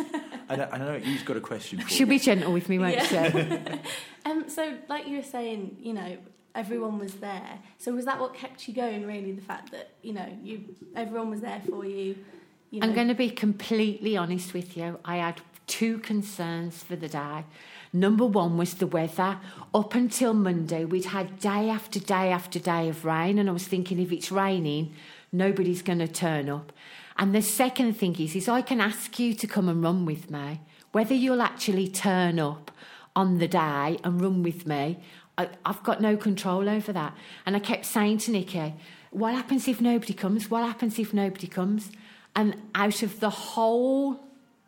and 0.49 0.63
I, 0.63 0.69
I 0.73 0.79
know 0.79 0.97
Eve's 0.97 1.23
got 1.23 1.37
a 1.37 1.41
question 1.41 1.81
for 1.81 1.89
She'll 1.89 2.01
you. 2.01 2.07
be 2.07 2.19
gentle 2.19 2.53
with 2.53 2.69
me, 2.69 2.79
won't 2.79 2.95
Yeah. 2.97 3.31
she? 3.31 3.79
Um, 4.25 4.49
so, 4.49 4.75
like 4.89 5.09
you 5.09 5.17
were 5.17 5.23
saying, 5.25 5.77
you 5.81 5.93
know, 5.93 6.17
everyone 6.55 6.99
was 7.01 7.15
there. 7.15 7.59
So, 7.79 7.93
was 7.93 8.05
that 8.05 8.21
what 8.21 8.35
kept 8.35 8.69
you 8.69 8.75
going? 8.75 9.05
Really, 9.05 9.33
the 9.33 9.43
fact 9.43 9.73
that 9.73 9.91
you 10.03 10.13
know, 10.13 10.27
you 10.45 10.77
everyone 10.95 11.29
was 11.31 11.41
there 11.41 11.61
for 11.69 11.85
you. 11.85 12.17
you 12.71 12.79
know. 12.81 12.87
I'm 12.87 12.95
going 12.95 13.09
to 13.09 13.15
be 13.15 13.31
completely 13.31 14.17
honest 14.17 14.55
with 14.55 14.77
you. 14.77 15.01
I 15.05 15.17
had 15.17 15.41
two 15.67 15.99
concerns 15.99 16.85
for 16.85 16.95
the 16.95 17.09
day. 17.09 17.45
Number 17.93 18.25
one 18.25 18.57
was 18.57 18.75
the 18.75 18.87
weather. 18.87 19.39
Up 19.75 19.95
until 19.95 20.35
Monday, 20.35 20.85
we'd 20.85 21.07
had 21.07 21.39
day 21.41 21.69
after 21.69 21.99
day 21.99 22.31
after 22.31 22.59
day 22.61 22.89
of 22.89 23.05
rain, 23.05 23.39
and 23.41 23.49
I 23.49 23.53
was 23.53 23.67
thinking 23.67 23.99
if 23.99 24.13
it's 24.13 24.31
raining, 24.31 24.95
nobody's 25.33 25.83
going 25.83 25.99
to 25.99 26.09
turn 26.09 26.49
up. 26.49 26.73
And 27.17 27.35
the 27.35 27.43
second 27.43 27.95
thing 27.95 28.17
is, 28.19 28.35
is 28.35 28.49
I 28.49 28.63
can 28.63 28.81
ask 28.81 29.19
you 29.19 29.35
to 29.35 29.47
come 29.47 29.69
and 29.69 29.83
run 29.83 30.05
with 30.07 30.31
me. 30.31 30.61
Whether 30.93 31.15
you'll 31.15 31.43
actually 31.43 31.89
turn 31.89 32.39
up 32.39 32.71
on 33.15 33.39
the 33.39 33.49
day 33.49 33.99
and 34.03 34.21
run 34.21 34.43
with 34.43 34.67
me, 34.67 34.99
I, 35.39 35.49
I've 35.65 35.83
got 35.83 36.01
no 36.01 36.17
control 36.17 36.69
over 36.69 36.93
that. 36.93 37.17
And 37.47 37.57
I 37.57 37.59
kept 37.59 37.87
saying 37.87 38.19
to 38.19 38.31
Nikki, 38.31 38.75
what 39.11 39.35
happens 39.35 39.69
if 39.69 39.81
nobody 39.81 40.15
comes? 40.15 40.51
What 40.51 40.65
happens 40.65 40.99
if 40.99 41.13
nobody 41.13 41.47
comes? 41.47 41.91
And 42.35 42.57
out 42.75 43.03
of 43.03 43.21
the 43.21 43.31
whole 43.31 44.21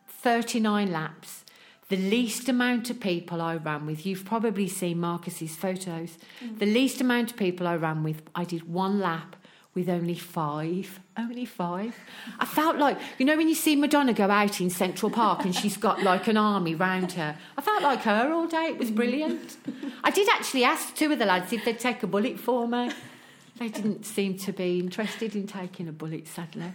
39 0.09 0.93
laps, 0.93 1.45
the 1.89 1.97
least 1.97 2.49
amount 2.49 2.91
of 2.91 3.01
people 3.01 3.41
I 3.41 3.57
ran 3.57 3.87
with, 3.87 4.07
you've 4.07 4.25
probably 4.25 4.69
seen 4.69 4.99
Marcus's 4.99 5.55
photos, 5.55 6.19
mm. 6.43 6.59
the 6.59 6.67
least 6.67 7.01
amount 7.01 7.33
of 7.33 7.37
people 7.37 7.67
I 7.67 7.77
ran 7.77 8.03
with, 8.03 8.23
I 8.35 8.45
did 8.45 8.69
one 8.69 9.01
lap 9.01 9.37
with 9.75 9.89
only 9.89 10.15
five. 10.15 11.01
Only 11.17 11.45
five. 11.45 11.95
I 12.39 12.47
felt 12.47 12.77
like, 12.77 12.99
you 13.19 13.27
know, 13.27 13.37
when 13.37 13.49
you 13.49 13.55
see 13.55 13.77
Madonna 13.77 14.13
go 14.13 14.31
out 14.31 14.61
in 14.61 14.71
Central 14.71 15.11
Park 15.11 15.45
and 15.45 15.55
she's 15.55 15.77
got 15.77 16.03
like 16.03 16.29
an 16.29 16.37
army 16.37 16.75
round 16.75 17.13
her, 17.13 17.37
I 17.57 17.61
felt 17.61 17.83
like 17.83 18.01
her 18.01 18.33
all 18.33 18.47
day. 18.47 18.67
It 18.67 18.79
was 18.79 18.91
brilliant. 18.91 19.57
I 20.05 20.11
did 20.11 20.29
actually 20.29 20.65
ask 20.65 20.95
two 20.95 21.13
of 21.13 21.19
the 21.19 21.27
lads 21.27 21.53
if 21.53 21.65
they'd 21.65 21.79
take 21.79 22.03
a 22.03 22.07
bullet 22.07 22.39
for 22.39 22.69
me. 22.69 22.91
They 23.59 23.69
didn't 23.69 24.05
seem 24.05 24.37
to 24.39 24.53
be 24.53 24.81
interested 24.81 25.37
in 25.37 25.47
taking 25.47 25.89
a 25.89 25.93
bullet, 25.93 26.27
sadly. 26.27 26.73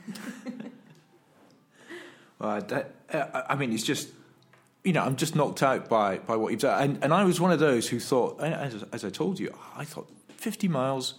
Uh, 2.42 2.62
that, 2.62 2.96
uh, 3.12 3.42
I 3.50 3.56
mean, 3.56 3.74
it's 3.74 3.84
just, 3.84 4.10
you 4.86 4.94
know, 4.94 5.04
I'm 5.04 5.18
just 5.18 5.36
knocked 5.36 5.62
out 5.62 5.90
by, 5.90 6.20
by 6.20 6.38
what 6.38 6.52
you've 6.52 6.62
done. 6.62 6.82
And, 6.82 7.04
and 7.04 7.14
I 7.14 7.26
was 7.26 7.42
one 7.42 7.52
of 7.52 7.60
those 7.60 7.90
who 7.90 8.00
thought, 8.00 8.40
as, 8.42 8.84
as 8.94 9.04
I 9.04 9.10
told 9.10 9.40
you, 9.40 9.54
I 9.76 9.84
thought 9.84 10.10
50 10.38 10.70
miles, 10.70 11.16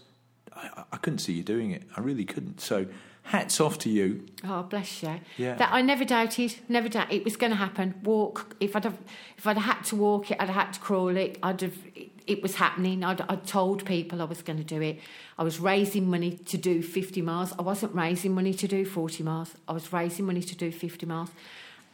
I, 0.61 0.85
I 0.93 0.97
couldn't 0.97 1.21
see 1.21 1.33
you 1.33 1.43
doing 1.43 1.71
it. 1.71 1.83
I 1.97 2.01
really 2.01 2.25
couldn't. 2.25 2.61
So 2.61 2.87
hats 3.23 3.61
off 3.61 3.79
to 3.79 3.91
you. 3.91 4.27
Oh, 4.45 4.63
bless 4.63 5.03
you. 5.03 5.21
Yeah. 5.37 5.55
That 5.55 5.71
I 5.73 5.83
never 5.83 6.05
doubted, 6.05 6.57
never 6.69 6.89
doubted 6.89 7.15
it 7.15 7.25
was 7.25 7.37
going 7.37 7.51
to 7.51 7.57
happen. 7.57 7.95
Walk. 8.03 8.57
If 8.61 8.75
I'd 8.77 8.85
have, 8.85 8.99
if 9.37 9.47
I'd 9.47 9.59
had 9.59 9.83
to 9.85 9.97
walk 9.97 10.31
it, 10.31 10.39
I'd 10.41 10.49
have 10.49 10.67
had 10.67 10.73
to 10.75 10.81
crawl 10.81 11.17
it. 11.17 11.39
I'd 11.43 11.61
have. 11.61 11.77
It, 11.95 12.11
it 12.27 12.43
was 12.43 12.55
happening. 12.55 13.03
I'd, 13.03 13.21
I'd 13.23 13.45
told 13.45 13.85
people 13.85 14.23
I 14.23 14.25
was 14.25 14.41
going 14.43 14.59
to 14.59 14.65
do 14.65 14.81
it. 14.81 15.01
I 15.37 15.43
was 15.43 15.59
raising 15.59 16.09
money 16.09 16.37
to 16.37 16.57
do 16.57 16.81
50 16.81 17.23
miles. 17.23 17.53
I 17.59 17.63
wasn't 17.63 17.93
raising 17.95 18.35
money 18.35 18.55
to 18.55 18.69
do 18.69 18.85
40 18.85 19.25
miles. 19.25 19.55
I 19.67 19.73
was 19.73 19.93
raising 19.93 20.27
money 20.27 20.43
to 20.43 20.55
do 20.55 20.71
50 20.71 21.07
miles. 21.07 21.31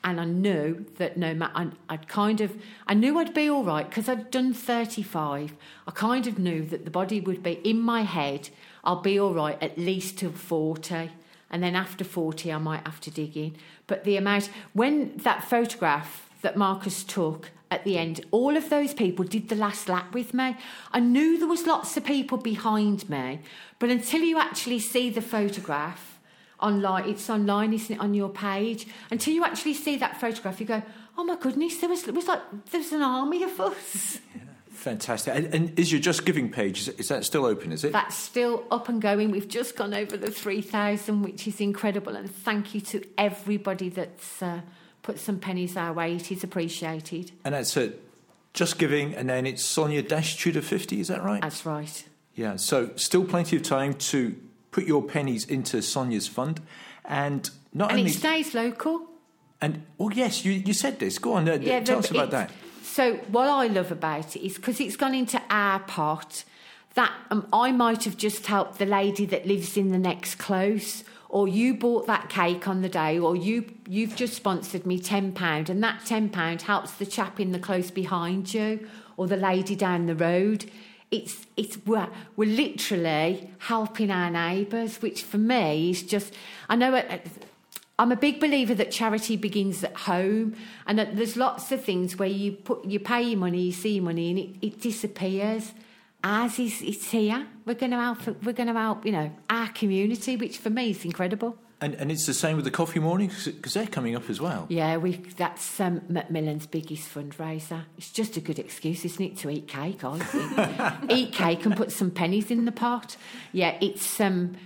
And 0.06 0.20
I 0.20 0.24
knew 0.24 0.86
that 0.98 1.16
no 1.16 1.34
matter, 1.34 1.72
I'd, 1.88 2.06
kind 2.06 2.40
of, 2.40 2.56
I 2.86 2.94
knew 2.94 3.18
I'd 3.18 3.34
be 3.34 3.50
all 3.50 3.64
right 3.64 3.88
because 3.88 4.08
I'd 4.08 4.30
done 4.30 4.54
35. 4.54 5.52
I 5.84 5.90
kind 5.90 6.28
of 6.28 6.38
knew 6.38 6.64
that 6.64 6.84
the 6.84 6.92
body 6.92 7.20
would 7.20 7.42
be 7.42 7.54
in 7.64 7.80
my 7.80 8.02
head, 8.02 8.48
I'll 8.84 9.02
be 9.02 9.18
all 9.18 9.34
right 9.34 9.60
at 9.60 9.76
least 9.76 10.18
till 10.18 10.30
40 10.30 11.10
and 11.50 11.62
then 11.62 11.74
after 11.74 12.04
40 12.04 12.52
I 12.52 12.58
might 12.58 12.86
have 12.86 13.00
to 13.00 13.10
dig 13.10 13.36
in. 13.36 13.56
But 13.88 14.04
the 14.04 14.16
amount, 14.16 14.48
when 14.74 15.16
that 15.18 15.42
photograph 15.42 16.30
that 16.42 16.56
Marcus 16.56 17.02
took 17.02 17.50
at 17.72 17.82
the 17.82 17.98
end, 17.98 18.24
all 18.30 18.56
of 18.56 18.70
those 18.70 18.94
people 18.94 19.24
did 19.24 19.48
the 19.48 19.56
last 19.56 19.88
lap 19.88 20.14
with 20.14 20.32
me. 20.32 20.56
I 20.92 21.00
knew 21.00 21.36
there 21.36 21.48
was 21.48 21.66
lots 21.66 21.96
of 21.96 22.04
people 22.04 22.38
behind 22.38 23.10
me, 23.10 23.40
but 23.80 23.90
until 23.90 24.20
you 24.20 24.38
actually 24.38 24.78
see 24.78 25.10
the 25.10 25.20
photograph 25.20 26.15
online, 26.60 27.08
it's 27.08 27.28
online, 27.28 27.72
isn't 27.72 27.96
it, 27.96 28.00
on 28.00 28.14
your 28.14 28.28
page? 28.28 28.86
Until 29.10 29.34
you 29.34 29.44
actually 29.44 29.74
see 29.74 29.96
that 29.96 30.20
photograph, 30.20 30.60
you 30.60 30.66
go, 30.66 30.82
oh 31.18 31.24
my 31.24 31.36
goodness, 31.36 31.78
there 31.78 31.88
was, 31.88 32.06
it 32.06 32.14
was 32.14 32.26
like, 32.26 32.40
there 32.70 32.80
was 32.80 32.92
an 32.92 33.02
army 33.02 33.42
of 33.42 33.60
us. 33.60 34.18
Fantastic. 34.70 35.34
And, 35.34 35.54
and 35.54 35.78
is 35.78 35.90
your 35.90 36.00
Just 36.00 36.24
Giving 36.24 36.50
page, 36.50 36.80
is, 36.80 36.88
is 36.90 37.08
that 37.08 37.24
still 37.24 37.44
open, 37.44 37.72
is 37.72 37.82
it? 37.82 37.92
That's 37.92 38.14
still 38.14 38.64
up 38.70 38.88
and 38.88 39.00
going. 39.00 39.30
We've 39.30 39.48
just 39.48 39.74
gone 39.76 39.94
over 39.94 40.16
the 40.16 40.30
3,000, 40.30 41.22
which 41.22 41.48
is 41.48 41.60
incredible. 41.60 42.14
And 42.14 42.30
thank 42.30 42.74
you 42.74 42.80
to 42.82 43.02
everybody 43.16 43.88
that's 43.88 44.42
uh, 44.42 44.60
put 45.02 45.18
some 45.18 45.38
pennies 45.38 45.76
our 45.76 45.92
way. 45.92 46.14
It 46.14 46.30
is 46.30 46.44
appreciated. 46.44 47.32
and 47.44 47.54
that's 47.54 47.76
it. 47.76 48.02
Just 48.52 48.78
Giving, 48.78 49.14
and 49.14 49.28
then 49.28 49.44
it's 49.44 49.62
Sonia 49.62 50.02
Dash 50.02 50.36
Tudor 50.38 50.62
50, 50.62 51.00
is 51.00 51.08
that 51.08 51.22
right? 51.22 51.42
That's 51.42 51.66
right. 51.66 52.04
Yeah, 52.34 52.56
so 52.56 52.90
still 52.96 53.24
plenty 53.24 53.56
of 53.56 53.62
time 53.62 53.94
to 53.94 54.34
put 54.76 54.84
your 54.86 55.02
pennies 55.02 55.46
into 55.46 55.80
Sonia's 55.80 56.28
fund. 56.28 56.60
And 57.06 57.48
not 57.72 57.90
And 57.90 58.00
only. 58.00 58.10
it 58.10 58.14
stays 58.14 58.54
local. 58.54 59.06
and, 59.62 59.82
oh, 59.98 60.10
yes, 60.10 60.44
you, 60.44 60.52
you 60.52 60.74
said 60.74 60.98
this. 60.98 61.18
Go 61.18 61.32
on, 61.32 61.48
uh, 61.48 61.54
Yeah, 61.54 61.80
tell 61.80 62.00
the- 62.00 62.04
us 62.04 62.10
about 62.10 62.30
that. 62.32 62.50
So 62.82 63.14
what 63.36 63.48
I 63.48 63.68
love 63.68 63.90
about 63.90 64.36
it 64.36 64.44
is 64.44 64.56
because 64.56 64.78
it's 64.80 64.96
gone 64.96 65.14
into 65.14 65.40
our 65.48 65.80
pot. 65.80 66.44
That 66.94 67.12
um, 67.30 67.46
I 67.52 67.72
might 67.72 68.04
have 68.04 68.16
just 68.18 68.46
helped 68.46 68.78
the 68.78 68.86
lady 68.86 69.24
that 69.26 69.46
lives 69.46 69.76
in 69.78 69.92
the 69.92 69.98
next 69.98 70.34
close, 70.36 71.04
or 71.28 71.46
you 71.48 71.74
bought 71.74 72.06
that 72.06 72.28
cake 72.30 72.66
on 72.68 72.80
the 72.82 72.88
day, 72.88 73.18
or 73.18 73.34
you 73.36 73.64
you've 73.88 74.16
just 74.16 74.34
sponsored 74.34 74.86
me 74.86 74.98
ten 74.98 75.32
pound, 75.32 75.68
and 75.68 75.82
that 75.82 76.06
ten 76.06 76.28
pound 76.30 76.62
helps 76.62 76.92
the 76.92 77.04
chap 77.06 77.38
in 77.38 77.52
the 77.52 77.58
close 77.58 77.90
behind 77.90 78.52
you, 78.54 78.88
or 79.18 79.26
the 79.26 79.36
lady 79.36 79.76
down 79.76 80.06
the 80.06 80.14
road. 80.14 80.64
It's 81.10 81.46
it's 81.56 81.78
we're, 81.86 82.08
we're 82.36 82.50
literally 82.50 83.50
helping 83.58 84.10
our 84.10 84.30
neighbours, 84.30 85.00
which 85.00 85.22
for 85.22 85.38
me 85.38 85.90
is 85.90 86.02
just 86.02 86.34
I 86.68 86.76
know. 86.76 86.94
It, 86.94 87.26
I'm 87.98 88.12
a 88.12 88.16
big 88.16 88.40
believer 88.40 88.74
that 88.74 88.90
charity 88.90 89.36
begins 89.36 89.82
at 89.82 89.96
home, 89.96 90.54
and 90.86 90.98
that 90.98 91.16
there's 91.16 91.36
lots 91.36 91.72
of 91.72 91.82
things 91.82 92.18
where 92.18 92.28
you 92.28 92.52
put 92.52 92.84
you 92.84 93.00
pay 93.00 93.22
your 93.22 93.38
money, 93.38 93.62
you 93.62 93.72
see 93.72 93.94
your 93.94 94.04
money, 94.04 94.30
and 94.30 94.38
it, 94.38 94.50
it 94.60 94.80
disappears. 94.80 95.72
Ours 96.22 96.58
is 96.58 96.82
it's 96.82 97.10
here. 97.10 97.46
We're 97.64 97.74
going 97.74 97.92
to 97.92 97.98
help. 97.98 98.26
We're 98.44 98.52
going 98.52 98.66
to 98.66 98.74
help. 98.74 99.06
You 99.06 99.12
know 99.12 99.32
our 99.48 99.68
community, 99.68 100.36
which 100.36 100.58
for 100.58 100.70
me 100.70 100.90
is 100.90 101.04
incredible. 101.04 101.56
And, 101.78 101.94
and 101.96 102.10
it's 102.10 102.24
the 102.24 102.32
same 102.32 102.56
with 102.56 102.64
the 102.64 102.70
coffee 102.70 103.00
mornings 103.00 103.44
because 103.44 103.74
they're 103.74 103.86
coming 103.86 104.16
up 104.16 104.30
as 104.30 104.40
well. 104.40 104.64
Yeah, 104.70 104.96
we 104.96 105.16
that's 105.36 105.78
um, 105.78 106.00
Macmillan's 106.08 106.66
biggest 106.66 107.12
fundraiser. 107.12 107.82
It's 107.98 108.10
just 108.10 108.38
a 108.38 108.40
good 108.40 108.58
excuse, 108.58 109.04
isn't 109.04 109.22
it, 109.22 109.36
to 109.38 109.50
eat 109.50 109.68
cake? 109.68 110.02
I 110.02 110.18
think 110.18 111.10
eat 111.10 111.32
cake 111.32 111.66
and 111.66 111.76
put 111.76 111.92
some 111.92 112.10
pennies 112.10 112.50
in 112.50 112.64
the 112.64 112.72
pot. 112.72 113.16
Yeah, 113.52 113.76
it's 113.82 114.20
um, 114.22 114.56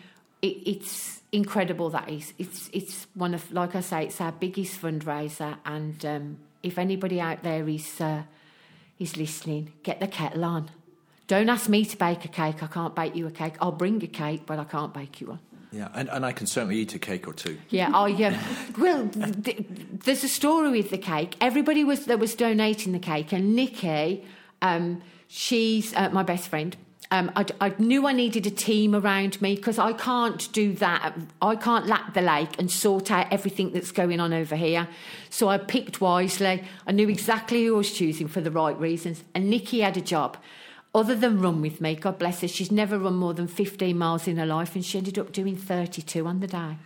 it, 0.40 0.58
it's 0.64 1.20
incredible. 1.32 1.90
That 1.90 2.08
is, 2.08 2.32
it's 2.38 2.70
it's 2.72 3.08
one 3.14 3.34
of 3.34 3.50
like 3.52 3.74
I 3.74 3.80
say, 3.80 4.04
it's 4.04 4.20
our 4.20 4.32
biggest 4.32 4.80
fundraiser. 4.80 5.56
And 5.64 6.06
um, 6.06 6.38
if 6.62 6.78
anybody 6.78 7.20
out 7.20 7.42
there 7.42 7.68
is 7.68 8.00
uh, 8.00 8.22
is 9.00 9.16
listening, 9.16 9.72
get 9.82 9.98
the 9.98 10.06
kettle 10.06 10.44
on. 10.44 10.70
Don't 11.26 11.48
ask 11.48 11.68
me 11.68 11.84
to 11.84 11.96
bake 11.96 12.24
a 12.24 12.28
cake. 12.28 12.62
I 12.62 12.66
can't 12.68 12.94
bake 12.94 13.16
you 13.16 13.26
a 13.26 13.30
cake. 13.32 13.54
I'll 13.60 13.72
bring 13.72 14.02
a 14.02 14.06
cake, 14.06 14.42
but 14.46 14.60
I 14.60 14.64
can't 14.64 14.94
bake 14.94 15.20
you 15.20 15.28
one. 15.28 15.40
Yeah, 15.72 15.88
and, 15.94 16.08
and 16.08 16.26
I 16.26 16.32
can 16.32 16.46
certainly 16.46 16.78
eat 16.78 16.94
a 16.94 16.98
cake 16.98 17.28
or 17.28 17.32
two. 17.32 17.58
Yeah, 17.68 17.90
I 17.94 18.10
um, 18.24 18.36
well, 18.78 19.08
th- 19.08 19.66
there's 20.04 20.24
a 20.24 20.28
story 20.28 20.70
with 20.70 20.90
the 20.90 20.98
cake. 20.98 21.36
Everybody 21.40 21.84
was 21.84 22.06
that 22.06 22.18
was 22.18 22.34
donating 22.34 22.92
the 22.92 22.98
cake, 22.98 23.32
and 23.32 23.54
Nikki, 23.54 24.24
um, 24.62 25.02
she's 25.28 25.94
uh, 25.94 26.10
my 26.10 26.22
best 26.22 26.48
friend. 26.48 26.76
Um, 27.12 27.32
I, 27.34 27.44
I 27.60 27.74
knew 27.78 28.06
I 28.06 28.12
needed 28.12 28.46
a 28.46 28.52
team 28.52 28.94
around 28.94 29.42
me 29.42 29.56
because 29.56 29.80
I 29.80 29.92
can't 29.94 30.52
do 30.52 30.74
that. 30.74 31.16
I 31.42 31.56
can't 31.56 31.86
lap 31.86 32.14
the 32.14 32.22
lake 32.22 32.56
and 32.56 32.70
sort 32.70 33.10
out 33.10 33.26
everything 33.32 33.72
that's 33.72 33.90
going 33.90 34.20
on 34.20 34.32
over 34.32 34.54
here. 34.54 34.86
So 35.28 35.48
I 35.48 35.58
picked 35.58 36.00
wisely. 36.00 36.62
I 36.86 36.92
knew 36.92 37.08
exactly 37.08 37.64
who 37.64 37.74
I 37.74 37.78
was 37.78 37.92
choosing 37.92 38.28
for 38.28 38.40
the 38.40 38.52
right 38.52 38.78
reasons. 38.78 39.24
And 39.34 39.50
Nikki 39.50 39.80
had 39.80 39.96
a 39.96 40.00
job. 40.00 40.36
Other 40.92 41.14
than 41.14 41.40
run 41.40 41.60
with 41.60 41.80
me, 41.80 41.94
God 41.94 42.18
bless 42.18 42.40
her, 42.40 42.48
she's 42.48 42.72
never 42.72 42.98
run 42.98 43.14
more 43.14 43.32
than 43.32 43.46
15 43.46 43.96
miles 43.96 44.26
in 44.26 44.38
her 44.38 44.46
life, 44.46 44.74
and 44.74 44.84
she 44.84 44.98
ended 44.98 45.18
up 45.18 45.30
doing 45.30 45.56
32 45.56 46.26
on 46.26 46.40
the 46.40 46.48
day. 46.48 46.76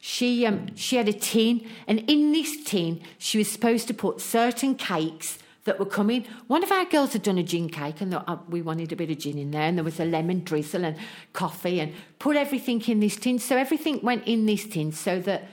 She 0.00 0.46
um, 0.46 0.74
she 0.76 0.96
had 0.96 1.08
a 1.08 1.12
tin, 1.12 1.66
and 1.86 2.00
in 2.08 2.32
this 2.32 2.62
tin, 2.64 3.00
she 3.18 3.38
was 3.38 3.50
supposed 3.50 3.88
to 3.88 3.94
put 3.94 4.20
certain 4.20 4.74
cakes 4.74 5.38
that 5.64 5.78
were 5.78 5.86
coming. 5.86 6.24
One 6.46 6.62
of 6.62 6.70
our 6.70 6.84
girls 6.84 7.12
had 7.12 7.22
done 7.22 7.38
a 7.38 7.42
gin 7.42 7.68
cake, 7.68 8.00
and 8.00 8.14
uh, 8.14 8.36
we 8.48 8.62
wanted 8.62 8.92
a 8.92 8.96
bit 8.96 9.10
of 9.10 9.18
gin 9.18 9.36
in 9.36 9.50
there, 9.50 9.62
and 9.62 9.76
there 9.76 9.84
was 9.84 9.98
a 10.00 10.04
lemon 10.04 10.44
drizzle 10.44 10.84
and 10.84 10.96
coffee, 11.32 11.80
and 11.80 11.92
put 12.18 12.36
everything 12.36 12.80
in 12.82 13.00
this 13.00 13.16
tin. 13.16 13.38
So 13.38 13.56
everything 13.56 14.00
went 14.02 14.26
in 14.26 14.46
this 14.46 14.66
tin, 14.66 14.92
so 14.92 15.20
that 15.20 15.48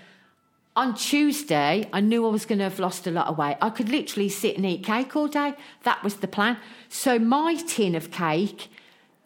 on 0.75 0.95
Tuesday, 0.95 1.87
I 1.93 1.99
knew 2.01 2.25
I 2.25 2.29
was 2.29 2.45
going 2.45 2.57
to 2.57 2.63
have 2.63 2.79
lost 2.79 3.05
a 3.05 3.11
lot 3.11 3.27
of 3.27 3.37
weight. 3.37 3.57
I 3.61 3.69
could 3.69 3.89
literally 3.89 4.29
sit 4.29 4.57
and 4.57 4.65
eat 4.65 4.83
cake 4.83 5.15
all 5.15 5.27
day. 5.27 5.53
That 5.83 6.03
was 6.03 6.15
the 6.15 6.27
plan. 6.27 6.57
So 6.89 7.19
my 7.19 7.55
tin 7.55 7.93
of 7.95 8.09
cake 8.09 8.69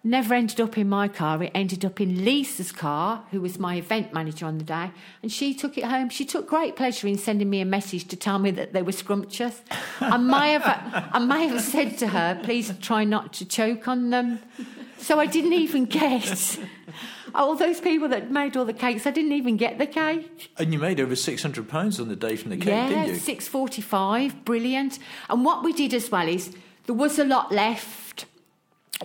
never 0.03 0.33
ended 0.33 0.61
up 0.61 0.77
in 0.77 0.87
my 0.89 1.07
car. 1.07 1.41
It 1.43 1.51
ended 1.53 1.83
up 1.83 1.99
in 1.99 2.23
Lisa's 2.23 2.71
car, 2.71 3.23
who 3.31 3.41
was 3.41 3.59
my 3.59 3.75
event 3.75 4.13
manager 4.13 4.45
on 4.45 4.57
the 4.57 4.63
day, 4.63 4.91
and 5.21 5.31
she 5.31 5.53
took 5.53 5.77
it 5.77 5.83
home. 5.85 6.09
She 6.09 6.25
took 6.25 6.47
great 6.47 6.75
pleasure 6.75 7.07
in 7.07 7.17
sending 7.17 7.49
me 7.49 7.61
a 7.61 7.65
message 7.65 8.07
to 8.09 8.15
tell 8.15 8.39
me 8.39 8.51
that 8.51 8.73
they 8.73 8.81
were 8.81 8.91
scrumptious. 8.91 9.61
I 9.99 10.17
may 10.17 10.53
have, 10.53 11.09
I 11.13 11.19
may 11.19 11.47
have 11.47 11.61
said 11.61 11.97
to 11.99 12.07
her, 12.07 12.39
"Please 12.43 12.71
try 12.81 13.03
not 13.03 13.33
to 13.33 13.45
choke 13.45 13.87
on 13.87 14.09
them." 14.09 14.39
So 14.99 15.19
I 15.19 15.27
didn't 15.27 15.53
even 15.53 15.85
get 15.85 16.59
all 17.35 17.55
those 17.55 17.79
people 17.79 18.07
that 18.09 18.31
made 18.31 18.57
all 18.57 18.65
the 18.65 18.73
cakes. 18.73 19.05
I 19.05 19.11
didn't 19.11 19.33
even 19.33 19.55
get 19.55 19.77
the 19.77 19.85
cake. 19.85 20.51
And 20.57 20.73
you 20.73 20.79
made 20.79 20.99
over 20.99 21.15
six 21.15 21.41
hundred 21.43 21.69
pounds 21.69 21.99
on 21.99 22.07
the 22.07 22.15
day 22.15 22.35
from 22.35 22.49
the 22.49 22.57
cake, 22.57 22.67
yeah, 22.67 22.89
didn't 22.89 23.07
you? 23.09 23.15
six 23.15 23.47
forty-five, 23.47 24.43
brilliant. 24.45 24.99
And 25.29 25.45
what 25.45 25.63
we 25.63 25.73
did 25.73 25.93
as 25.93 26.09
well 26.09 26.27
is 26.27 26.55
there 26.85 26.95
was 26.95 27.19
a 27.19 27.25
lot 27.25 27.51
left. 27.51 28.25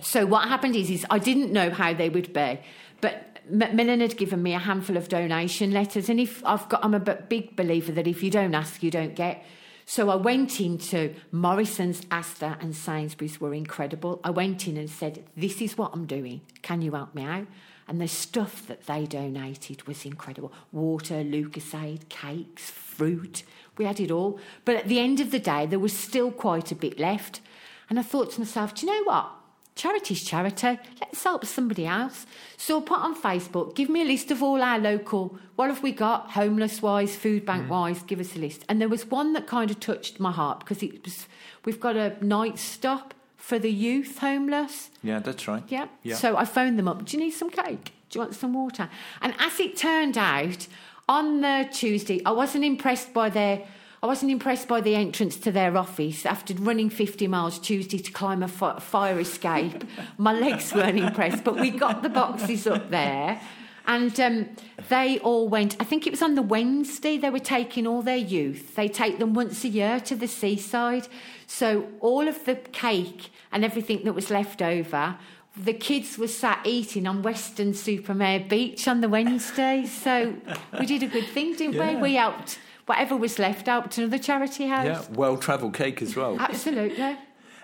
So 0.01 0.25
what 0.25 0.47
happened 0.47 0.75
is, 0.75 0.89
is 0.89 1.05
I 1.09 1.19
didn't 1.19 1.51
know 1.51 1.69
how 1.69 1.93
they 1.93 2.09
would 2.09 2.33
be, 2.33 2.59
but 2.99 3.39
Macmillan 3.49 3.99
had 3.99 4.17
given 4.17 4.41
me 4.41 4.53
a 4.53 4.59
handful 4.59 4.97
of 4.97 5.09
donation 5.09 5.71
letters, 5.71 6.09
and 6.09 6.19
if 6.19 6.43
I've 6.45 6.67
got, 6.69 6.83
I'm 6.83 6.93
a 6.93 6.99
big 6.99 7.55
believer 7.55 7.91
that 7.91 8.07
if 8.07 8.23
you 8.23 8.31
don't 8.31 8.55
ask, 8.55 8.81
you 8.81 8.89
don't 8.89 9.15
get. 9.15 9.43
So 9.85 10.09
I 10.09 10.15
went 10.15 10.61
into 10.61 11.13
Morrison's, 11.31 12.01
Asda, 12.05 12.61
and 12.61 12.73
Sainsbury's 12.73 13.41
were 13.41 13.53
incredible. 13.53 14.21
I 14.23 14.29
went 14.29 14.65
in 14.65 14.77
and 14.77 14.89
said, 14.89 15.25
"This 15.35 15.61
is 15.61 15.77
what 15.77 15.91
I'm 15.93 16.05
doing. 16.05 16.41
Can 16.61 16.81
you 16.81 16.93
help 16.93 17.13
me 17.13 17.23
out?" 17.23 17.47
And 17.85 17.99
the 17.99 18.07
stuff 18.07 18.65
that 18.67 18.87
they 18.87 19.05
donated 19.05 19.85
was 19.85 20.05
incredible: 20.05 20.53
water, 20.71 21.15
Lucozade, 21.15 22.07
cakes, 22.07 22.69
fruit. 22.69 23.43
We 23.77 23.83
had 23.83 23.99
it 23.99 24.09
all. 24.09 24.39
But 24.63 24.77
at 24.77 24.87
the 24.87 24.99
end 24.99 25.19
of 25.19 25.31
the 25.31 25.39
day, 25.39 25.65
there 25.65 25.79
was 25.79 25.91
still 25.91 26.31
quite 26.31 26.71
a 26.71 26.75
bit 26.75 26.97
left. 26.97 27.41
And 27.89 27.99
I 27.99 28.03
thought 28.03 28.31
to 28.31 28.39
myself, 28.39 28.73
do 28.73 28.85
you 28.85 28.91
know 28.93 29.03
what? 29.03 29.31
Charity's 29.75 30.23
charity. 30.23 30.79
Let's 31.01 31.23
help 31.23 31.45
somebody 31.45 31.85
else. 31.85 32.25
So 32.57 32.79
put 32.79 32.99
on 32.99 33.15
Facebook, 33.15 33.75
give 33.75 33.89
me 33.89 34.01
a 34.01 34.05
list 34.05 34.29
of 34.31 34.43
all 34.43 34.61
our 34.61 34.77
local, 34.77 35.37
what 35.55 35.69
have 35.69 35.81
we 35.81 35.91
got, 35.91 36.31
homeless 36.31 36.81
wise, 36.81 37.15
food 37.15 37.45
bank 37.45 37.65
mm. 37.65 37.69
wise, 37.69 38.03
give 38.03 38.19
us 38.19 38.35
a 38.35 38.39
list. 38.39 38.63
And 38.69 38.79
there 38.79 38.89
was 38.89 39.05
one 39.09 39.33
that 39.33 39.47
kind 39.47 39.71
of 39.71 39.79
touched 39.79 40.19
my 40.19 40.31
heart 40.31 40.59
because 40.59 40.83
it 40.83 41.03
was, 41.03 41.27
we've 41.65 41.79
got 41.79 41.95
a 41.95 42.23
night 42.23 42.59
stop 42.59 43.13
for 43.35 43.57
the 43.59 43.71
youth 43.71 44.19
homeless. 44.19 44.91
Yeah, 45.01 45.19
that's 45.19 45.47
right. 45.47 45.63
Yeah. 45.67 45.87
Yeah. 46.03 46.15
So 46.15 46.37
I 46.37 46.45
phoned 46.45 46.77
them 46.77 46.87
up. 46.87 47.03
Do 47.05 47.17
you 47.17 47.23
need 47.23 47.31
some 47.31 47.49
cake? 47.49 47.91
Do 48.09 48.19
you 48.19 48.21
want 48.21 48.35
some 48.35 48.53
water? 48.53 48.89
And 49.21 49.33
as 49.39 49.59
it 49.59 49.75
turned 49.75 50.17
out, 50.17 50.67
on 51.09 51.41
the 51.41 51.67
Tuesday, 51.71 52.21
I 52.25 52.31
wasn't 52.31 52.63
impressed 52.63 53.13
by 53.13 53.29
their. 53.29 53.63
I 54.03 54.05
wasn't 54.05 54.33
impressed 54.33 54.67
by 54.67 54.81
the 54.81 54.95
entrance 54.95 55.37
to 55.37 55.51
their 55.51 55.77
office 55.77 56.25
after 56.25 56.53
running 56.55 56.89
50 56.89 57.25
miles 57.29 57.57
Tuesday 57.57 57.99
to 57.99 58.11
climb 58.11 58.43
a 58.43 58.49
fi- 58.49 58.77
fire 58.79 59.17
escape. 59.17 59.85
My 60.17 60.33
legs 60.33 60.73
weren't 60.73 60.99
impressed, 60.99 61.45
but 61.45 61.57
we 61.57 61.69
got 61.71 62.03
the 62.03 62.09
boxes 62.09 62.67
up 62.67 62.89
there. 62.89 63.39
And 63.87 64.17
um, 64.19 64.49
they 64.89 65.19
all 65.19 65.47
went, 65.47 65.77
I 65.79 65.85
think 65.85 66.05
it 66.05 66.09
was 66.11 66.21
on 66.21 66.35
the 66.35 66.41
Wednesday, 66.41 67.17
they 67.17 67.29
were 67.29 67.39
taking 67.39 67.87
all 67.87 68.01
their 68.01 68.17
youth. 68.17 68.75
They 68.75 68.89
take 68.89 69.19
them 69.19 69.33
once 69.33 69.63
a 69.63 69.69
year 69.69 70.01
to 70.01 70.17
the 70.17 70.27
seaside. 70.27 71.07
So 71.47 71.87
all 72.01 72.27
of 72.27 72.43
the 72.43 72.55
cake 72.55 73.29
and 73.53 73.63
everything 73.63 74.03
that 74.03 74.11
was 74.13 74.29
left 74.29 74.61
over, 74.61 75.15
the 75.55 75.73
kids 75.73 76.17
were 76.17 76.27
sat 76.27 76.59
eating 76.65 77.07
on 77.07 77.21
Weston-super-Mare 77.21 78.41
Beach 78.49 78.85
on 78.85 78.99
the 78.99 79.07
Wednesday. 79.07 79.85
So 79.85 80.35
we 80.77 80.85
did 80.85 81.03
a 81.03 81.07
good 81.07 81.27
thing, 81.27 81.55
didn't 81.55 81.75
Yeah. 81.75 81.95
we? 81.95 82.01
We 82.01 82.13
helped 82.15 82.59
whatever 82.85 83.15
was 83.15 83.39
left 83.39 83.67
out 83.67 83.91
to 83.91 84.01
another 84.01 84.17
charity 84.17 84.67
house. 84.67 84.85
Yeah, 84.85 85.15
well 85.15 85.37
travelled 85.37 85.73
cake 85.73 86.01
as 86.01 86.15
well. 86.15 86.39
Absolutely. 86.39 87.17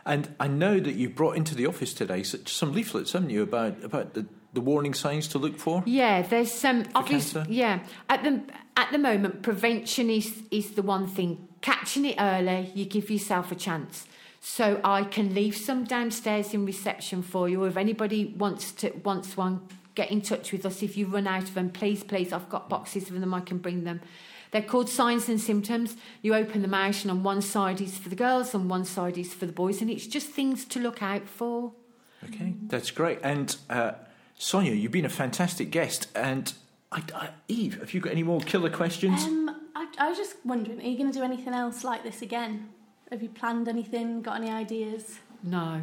And 0.05 0.33
I 0.39 0.47
know 0.47 0.79
that 0.79 0.93
you 0.93 1.09
brought 1.09 1.35
into 1.35 1.55
the 1.55 1.67
office 1.67 1.93
today 1.93 2.23
some 2.23 2.73
leaflets, 2.73 3.11
haven't 3.13 3.29
you, 3.29 3.43
about 3.43 3.83
about 3.83 4.13
the, 4.13 4.25
the 4.53 4.61
warning 4.61 4.93
signs 4.93 5.27
to 5.29 5.37
look 5.37 5.57
for? 5.57 5.83
Yeah, 5.85 6.21
there's 6.21 6.51
some 6.51 6.85
obvious. 6.95 7.33
cancer? 7.33 7.51
Yeah, 7.51 7.79
at 8.09 8.23
the 8.23 8.41
at 8.75 8.91
the 8.91 8.97
moment, 8.97 9.43
prevention 9.43 10.09
is 10.09 10.43
is 10.51 10.71
the 10.71 10.81
one 10.81 11.07
thing. 11.07 11.47
Catching 11.61 12.05
it 12.05 12.15
early, 12.17 12.71
you 12.73 12.85
give 12.85 13.09
yourself 13.11 13.51
a 13.51 13.55
chance. 13.55 14.07
So 14.39 14.79
I 14.83 15.03
can 15.03 15.35
leave 15.35 15.57
some 15.57 15.83
downstairs 15.83 16.53
in 16.53 16.65
reception 16.65 17.21
for 17.21 17.49
you. 17.49 17.65
If 17.65 17.75
anybody 17.75 18.33
wants 18.37 18.71
to 18.73 18.91
wants 19.03 19.35
one, 19.35 19.67
get 19.95 20.09
in 20.09 20.21
touch 20.21 20.53
with 20.53 20.65
us. 20.65 20.81
If 20.81 20.95
you 20.95 21.07
run 21.07 21.27
out 21.27 21.43
of 21.43 21.53
them, 21.53 21.69
please, 21.69 22.03
please, 22.03 22.31
I've 22.31 22.49
got 22.49 22.69
boxes 22.69 23.09
of 23.09 23.19
them. 23.19 23.33
I 23.33 23.41
can 23.41 23.57
bring 23.57 23.83
them. 23.83 23.99
They're 24.51 24.61
called 24.61 24.89
signs 24.89 25.29
and 25.29 25.39
symptoms. 25.39 25.95
You 26.21 26.33
open 26.33 26.61
them 26.61 26.73
out, 26.73 27.03
and 27.03 27.11
on 27.11 27.23
one 27.23 27.41
side 27.41 27.81
is 27.81 27.97
for 27.97 28.09
the 28.09 28.15
girls, 28.15 28.53
and 28.55 28.69
one 28.69 28.85
side 28.85 29.17
is 29.17 29.33
for 29.33 29.45
the 29.45 29.51
boys, 29.51 29.81
and 29.81 29.89
it's 29.89 30.07
just 30.07 30.27
things 30.27 30.65
to 30.65 30.79
look 30.79 31.03
out 31.03 31.27
for. 31.27 31.73
Okay, 32.25 32.55
that's 32.67 32.91
great. 32.91 33.19
And 33.23 33.55
uh, 33.69 33.93
Sonia, 34.37 34.73
you've 34.73 34.91
been 34.91 35.05
a 35.05 35.09
fantastic 35.09 35.71
guest. 35.71 36.07
And 36.15 36.51
I, 36.91 37.03
I, 37.13 37.29
Eve, 37.47 37.79
have 37.79 37.93
you 37.93 38.01
got 38.01 38.11
any 38.11 38.23
more 38.23 38.41
killer 38.41 38.69
questions? 38.69 39.23
Um, 39.23 39.55
I, 39.75 39.87
I 39.97 40.09
was 40.09 40.17
just 40.17 40.35
wondering, 40.43 40.79
are 40.79 40.83
you 40.83 40.97
going 40.97 41.11
to 41.11 41.17
do 41.17 41.23
anything 41.23 41.53
else 41.53 41.83
like 41.83 42.03
this 42.03 42.21
again? 42.21 42.69
Have 43.11 43.23
you 43.23 43.29
planned 43.29 43.67
anything? 43.67 44.21
Got 44.21 44.37
any 44.37 44.49
ideas? 44.49 45.19
No. 45.43 45.81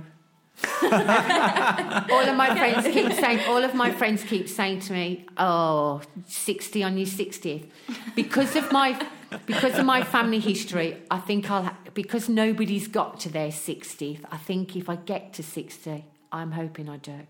All 0.82 2.28
of 2.28 2.36
my 2.36 2.54
friends 2.58 2.86
keep 2.86 3.12
saying 3.12 3.40
all 3.46 3.62
of 3.62 3.74
my 3.74 3.90
friends 3.90 4.24
keep 4.24 4.48
saying 4.48 4.80
to 4.80 4.92
me, 4.92 5.26
"Oh, 5.36 6.00
60 6.26 6.82
on 6.82 6.96
your 6.96 7.06
60th." 7.06 7.66
Because 8.14 8.56
of 8.56 8.72
my 8.72 8.98
because 9.46 9.78
of 9.78 9.84
my 9.84 10.02
family 10.02 10.38
history, 10.38 10.96
I 11.10 11.18
think 11.18 11.50
I'll 11.50 11.64
ha- 11.64 11.76
because 11.94 12.28
nobody's 12.28 12.88
got 12.88 13.20
to 13.20 13.28
their 13.28 13.48
60th. 13.48 14.20
I 14.30 14.36
think 14.36 14.76
if 14.76 14.88
I 14.88 14.96
get 14.96 15.32
to 15.34 15.42
60, 15.42 16.04
I'm 16.32 16.52
hoping 16.52 16.88
I 16.88 16.96
do. 16.98 17.26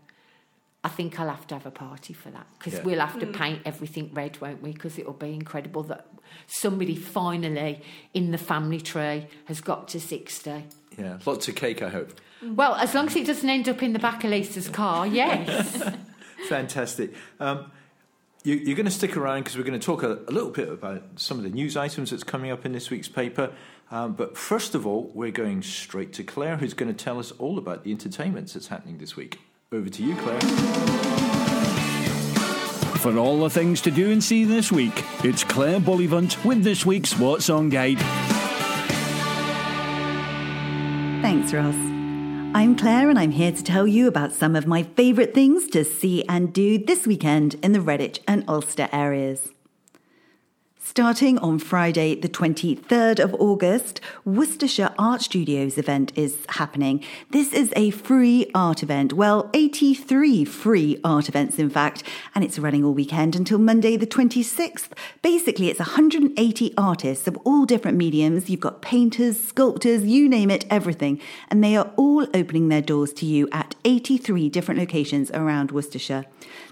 I 0.84 0.88
think 0.88 1.18
I'll 1.18 1.28
have 1.28 1.46
to 1.48 1.54
have 1.56 1.66
a 1.66 1.70
party 1.72 2.12
for 2.12 2.30
that 2.30 2.46
because 2.58 2.74
Yeah. 2.74 2.82
we'll 2.82 3.00
have 3.00 3.18
to 3.18 3.26
hmm. 3.26 3.32
paint 3.32 3.62
everything 3.64 4.10
red, 4.14 4.40
won't 4.40 4.62
we? 4.62 4.72
Because 4.72 4.98
it'll 4.98 5.14
be 5.14 5.34
incredible 5.34 5.82
that 5.84 6.06
somebody 6.46 6.94
finally 6.94 7.82
in 8.14 8.30
the 8.30 8.38
family 8.38 8.80
tree 8.80 9.26
has 9.46 9.60
got 9.60 9.88
to 9.88 10.00
60. 10.00 10.64
Yeah, 10.96 11.18
lots 11.26 11.48
of 11.48 11.56
cake, 11.56 11.82
I 11.82 11.88
hope. 11.88 12.12
Well, 12.42 12.74
as 12.74 12.94
long 12.94 13.06
as 13.06 13.16
it 13.16 13.26
doesn't 13.26 13.48
end 13.48 13.68
up 13.68 13.82
in 13.82 13.92
the 13.92 13.98
back 13.98 14.24
of 14.24 14.30
Lisa's 14.30 14.68
car, 14.68 15.06
yes. 15.06 15.82
Fantastic. 16.48 17.14
Um, 17.40 17.70
you, 18.44 18.54
you're 18.54 18.76
going 18.76 18.86
to 18.86 18.92
stick 18.92 19.16
around 19.16 19.40
because 19.40 19.56
we're 19.56 19.64
going 19.64 19.78
to 19.78 19.84
talk 19.84 20.02
a, 20.02 20.20
a 20.28 20.32
little 20.32 20.50
bit 20.50 20.68
about 20.68 21.02
some 21.16 21.38
of 21.38 21.44
the 21.44 21.50
news 21.50 21.76
items 21.76 22.10
that's 22.10 22.22
coming 22.22 22.50
up 22.50 22.64
in 22.64 22.72
this 22.72 22.90
week's 22.90 23.08
paper. 23.08 23.52
Um, 23.90 24.12
but 24.14 24.36
first 24.36 24.74
of 24.74 24.86
all, 24.86 25.10
we're 25.14 25.30
going 25.30 25.62
straight 25.62 26.12
to 26.14 26.24
Claire, 26.24 26.56
who's 26.56 26.74
going 26.74 26.94
to 26.94 27.04
tell 27.04 27.18
us 27.18 27.32
all 27.32 27.58
about 27.58 27.84
the 27.84 27.90
entertainments 27.90 28.52
that's 28.52 28.68
happening 28.68 28.98
this 28.98 29.16
week. 29.16 29.40
Over 29.72 29.88
to 29.88 30.02
you, 30.02 30.14
Claire. 30.16 30.40
For 32.98 33.16
all 33.18 33.40
the 33.40 33.50
things 33.50 33.80
to 33.82 33.90
do 33.90 34.10
and 34.10 34.22
see 34.22 34.44
this 34.44 34.72
week, 34.72 35.04
it's 35.24 35.44
Claire 35.44 35.80
Bullivant 35.80 36.44
with 36.44 36.62
this 36.62 36.84
week's 36.84 37.16
What's 37.18 37.48
On 37.50 37.68
Guide. 37.68 38.00
Thanks, 41.22 41.52
Ross. 41.52 41.95
I'm 42.56 42.74
Claire, 42.74 43.10
and 43.10 43.18
I'm 43.18 43.32
here 43.32 43.52
to 43.52 43.62
tell 43.62 43.86
you 43.86 44.08
about 44.08 44.32
some 44.32 44.56
of 44.56 44.66
my 44.66 44.82
favourite 44.82 45.34
things 45.34 45.66
to 45.72 45.84
see 45.84 46.24
and 46.26 46.54
do 46.54 46.78
this 46.78 47.06
weekend 47.06 47.56
in 47.56 47.72
the 47.72 47.80
Redditch 47.80 48.20
and 48.26 48.48
Alcester 48.48 48.88
areas. 48.92 49.52
Starting 50.88 51.36
on 51.38 51.58
Friday, 51.58 52.14
the 52.14 52.28
23rd 52.28 53.18
of 53.18 53.34
August, 53.34 54.00
Worcestershire 54.24 54.94
Art 54.96 55.20
Studios 55.20 55.78
event 55.78 56.12
is 56.14 56.38
happening. 56.50 57.04
This 57.30 57.52
is 57.52 57.72
a 57.74 57.90
free 57.90 58.48
art 58.54 58.84
event. 58.84 59.12
Well, 59.12 59.50
83 59.52 60.44
free 60.44 61.00
art 61.02 61.28
events, 61.28 61.58
in 61.58 61.70
fact, 61.70 62.04
and 62.36 62.44
it's 62.44 62.60
running 62.60 62.84
all 62.84 62.94
weekend 62.94 63.34
until 63.34 63.58
Monday, 63.58 63.96
the 63.96 64.06
26th. 64.06 64.90
Basically, 65.22 65.68
it's 65.68 65.80
180 65.80 66.74
artists 66.78 67.26
of 67.26 67.36
all 67.38 67.66
different 67.66 67.98
mediums. 67.98 68.48
You've 68.48 68.60
got 68.60 68.80
painters, 68.80 69.42
sculptors, 69.42 70.04
you 70.04 70.28
name 70.28 70.52
it, 70.52 70.66
everything. 70.70 71.20
And 71.50 71.64
they 71.64 71.76
are 71.76 71.90
all 71.96 72.28
opening 72.32 72.68
their 72.68 72.80
doors 72.80 73.12
to 73.14 73.26
you 73.26 73.48
at 73.50 73.74
83 73.84 74.48
different 74.50 74.78
locations 74.78 75.32
around 75.32 75.72
Worcestershire. 75.72 76.26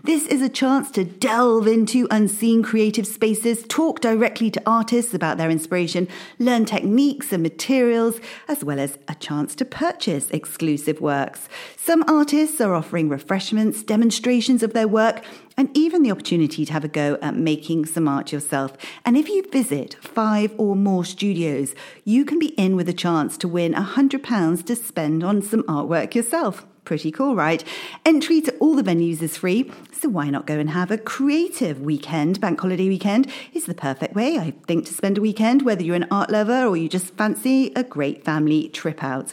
This 0.05 0.27
is 0.27 0.40
a 0.40 0.48
chance 0.48 0.90
to 0.92 1.05
delve 1.05 1.66
into 1.66 2.07
unseen 2.12 2.62
creative 2.62 3.09
spaces, 3.09 3.64
talk 3.68 4.03
directly 4.04 4.50
to 4.50 4.62
artists 4.66 5.14
about 5.14 5.38
their 5.38 5.48
inspiration, 5.48 6.06
learn 6.38 6.66
techniques 6.66 7.32
and 7.32 7.42
materials, 7.42 8.20
as 8.48 8.62
well 8.62 8.78
as 8.78 8.98
a 9.08 9.14
chance 9.14 9.54
to 9.54 9.64
purchase 9.64 10.28
exclusive 10.28 11.00
works. 11.00 11.48
Some 11.78 12.04
artists 12.06 12.60
are 12.60 12.74
offering 12.74 13.08
refreshments, 13.08 13.82
demonstrations 13.82 14.62
of 14.62 14.74
their 14.74 14.86
work, 14.86 15.24
and 15.56 15.74
even 15.74 16.02
the 16.02 16.10
opportunity 16.10 16.66
to 16.66 16.72
have 16.74 16.84
a 16.84 16.88
go 17.02 17.16
at 17.22 17.34
making 17.34 17.86
some 17.86 18.06
art 18.06 18.30
yourself. 18.30 18.76
And 19.06 19.16
if 19.16 19.30
you 19.30 19.42
visit 19.50 19.94
five 20.02 20.52
or 20.58 20.76
more 20.76 21.06
studios, 21.06 21.74
you 22.04 22.26
can 22.26 22.38
be 22.38 22.48
in 22.58 22.76
with 22.76 22.90
a 22.90 22.92
chance 22.92 23.38
to 23.38 23.48
win 23.48 23.72
£100 23.72 24.66
to 24.66 24.76
spend 24.76 25.24
on 25.24 25.40
some 25.40 25.62
artwork 25.62 26.14
yourself. 26.14 26.66
Pretty 26.85 27.11
cool, 27.11 27.35
right? 27.35 27.64
Entry 28.05 28.42
to 28.42 28.55
all 28.59 28.75
the 28.75 28.83
venues 28.83 29.23
is 29.23 29.38
free, 29.38 29.73
so 29.90 30.11
why 30.11 30.29
not 30.29 30.47
go 30.47 30.59
and 30.59 30.68
have 30.68 30.90
a 30.90 30.99
creative 30.99 31.81
weekend? 31.81 32.42
Bank 32.42 32.61
holiday 32.61 32.88
weekend 32.88 33.27
is 33.55 33.64
the 33.64 33.75
perfect 33.75 34.14
way, 34.14 34.37
I 34.37 34.51
think, 34.66 34.85
to 34.87 34.92
spend 34.92 35.16
a 35.16 35.23
weekend, 35.23 35.62
whether 35.62 35.83
you're 35.83 35.97
an 35.97 36.07
art 36.11 36.29
lover 36.29 36.66
or 36.66 36.77
you 36.77 36.90
just 36.90 37.14
fancy 37.14 37.73
a 37.75 37.83
great 37.83 38.23
family 38.23 38.68
trip 38.68 39.03
out. 39.03 39.33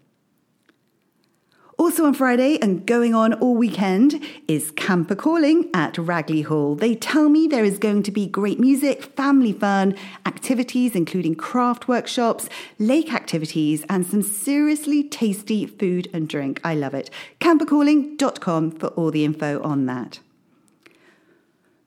Also 1.78 2.06
on 2.06 2.14
Friday 2.14 2.58
and 2.62 2.86
going 2.86 3.14
on 3.14 3.34
all 3.34 3.54
weekend 3.54 4.24
is 4.48 4.70
Camper 4.70 5.14
Calling 5.14 5.68
at 5.74 5.92
Ragley 5.94 6.42
Hall. 6.42 6.74
They 6.74 6.94
tell 6.94 7.28
me 7.28 7.46
there 7.46 7.66
is 7.66 7.78
going 7.78 8.02
to 8.04 8.10
be 8.10 8.26
great 8.26 8.58
music, 8.58 9.04
family 9.14 9.52
fun, 9.52 9.94
activities 10.24 10.96
including 10.96 11.34
craft 11.34 11.86
workshops, 11.86 12.48
lake 12.78 13.12
activities, 13.12 13.84
and 13.90 14.06
some 14.06 14.22
seriously 14.22 15.04
tasty 15.04 15.66
food 15.66 16.08
and 16.14 16.30
drink. 16.30 16.62
I 16.64 16.74
love 16.74 16.94
it. 16.94 17.10
Campercalling.com 17.40 18.70
for 18.70 18.86
all 18.88 19.10
the 19.10 19.26
info 19.26 19.62
on 19.62 19.84
that. 19.84 20.20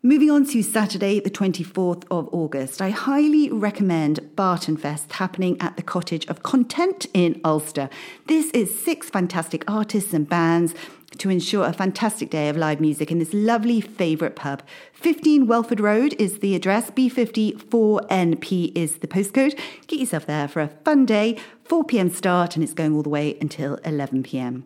Moving 0.02 0.32
on 0.32 0.46
to 0.46 0.64
Saturday, 0.64 1.20
the 1.20 1.30
24th 1.30 2.06
of 2.10 2.30
August, 2.32 2.82
I 2.82 2.90
highly 2.90 3.52
recommend 3.52 4.34
Barton 4.34 4.78
Fest 4.78 5.12
happening 5.12 5.58
at 5.60 5.76
the 5.76 5.84
Cottage 5.84 6.26
of 6.28 6.42
Content 6.42 7.08
in 7.14 7.42
Alcester. 7.44 7.90
This 8.26 8.50
is 8.52 8.82
six 8.82 9.10
fantastic 9.10 9.70
artists 9.70 10.14
and 10.14 10.30
bands 10.30 10.74
to 11.18 11.30
ensure 11.30 11.66
a 11.66 11.74
fantastic 11.74 12.30
day 12.30 12.48
of 12.48 12.56
live 12.56 12.80
music 12.80 13.12
in 13.12 13.20
this 13.20 13.34
lovely 13.34 13.82
favourite 13.82 14.38
pub. 14.38 14.64
15 14.94 15.48
Welford 15.48 15.82
Road 15.82 16.16
is 16.18 16.40
the 16.40 16.56
address, 16.56 16.90
B54NP 16.92 18.72
is 18.78 19.00
the 19.00 19.08
postcode. 19.08 19.60
Get 19.88 20.00
yourself 20.00 20.26
there 20.26 20.48
for 20.48 20.62
a 20.62 20.70
fun 20.86 21.06
day, 21.06 21.38
4 21.66 21.84
pm 21.84 22.10
start, 22.10 22.56
and 22.56 22.64
it's 22.64 22.74
going 22.74 22.96
all 22.96 23.04
the 23.04 23.10
way 23.10 23.38
until 23.42 23.76
11 23.84 24.24
pm. 24.24 24.64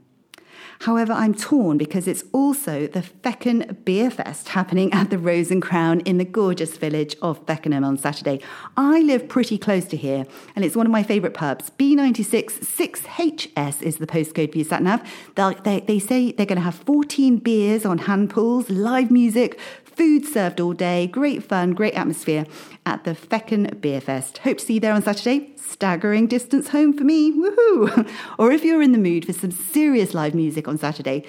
However, 0.83 1.13
I'm 1.13 1.33
torn 1.33 1.77
because 1.77 2.09
it's 2.09 2.25
also 2.33 2.87
the 2.87 3.01
Feckenham 3.01 3.85
Beer 3.85 4.11
Fest 4.11 4.49
happening 4.49 4.91
at 4.91 5.11
the 5.11 5.17
Rose 5.17 5.49
and 5.49 5.61
Crown 5.61 6.01
in 6.01 6.17
the 6.17 6.25
gorgeous 6.25 6.75
village 6.75 7.15
of 7.21 7.45
Feckenham 7.45 7.85
on 7.85 7.97
Saturday. 7.97 8.41
I 8.75 8.99
live 8.99 9.29
pretty 9.29 9.57
close 9.57 9.85
to 9.85 9.95
here 9.95 10.25
and 10.57 10.65
it's 10.65 10.75
one 10.75 10.85
of 10.85 10.91
my 10.91 11.01
favourite 11.01 11.33
pubs. 11.35 11.71
B96 11.79 12.65
6HS 12.65 13.81
is 13.81 13.95
the 13.95 14.05
postcode 14.05 14.51
for 14.51 14.57
your 14.57 14.65
sat 14.65 14.83
nav. 14.83 15.01
They, 15.35 15.79
they 15.87 15.99
say 15.99 16.33
they're 16.33 16.45
going 16.45 16.57
to 16.57 16.61
have 16.61 16.75
14 16.75 17.37
beers 17.37 17.85
on 17.85 17.99
hand 17.99 18.29
pools, 18.29 18.69
live 18.69 19.09
music, 19.09 19.57
food 19.95 20.25
served 20.25 20.59
all 20.59 20.73
day, 20.73 21.07
great 21.07 21.43
fun, 21.43 21.71
great 21.71 21.93
atmosphere 21.93 22.45
at 22.85 23.03
the 23.03 23.11
Feckenham 23.11 23.79
Beer 23.79 24.01
Fest. 24.01 24.39
Hope 24.39 24.57
to 24.57 24.65
see 24.65 24.73
you 24.75 24.79
there 24.79 24.93
on 24.93 25.01
Saturday 25.01 25.53
staggering 25.55 26.27
distance 26.27 26.69
home 26.69 26.95
for 26.95 27.03
me. 27.03 27.31
Woohoo! 27.31 28.09
or 28.37 28.51
if 28.51 28.63
you're 28.63 28.81
in 28.81 28.91
the 28.91 28.97
mood 28.97 29.25
for 29.25 29.33
some 29.33 29.51
serious 29.51 30.13
live 30.13 30.35
music 30.35 30.67
on 30.67 30.77
Saturday, 30.77 31.25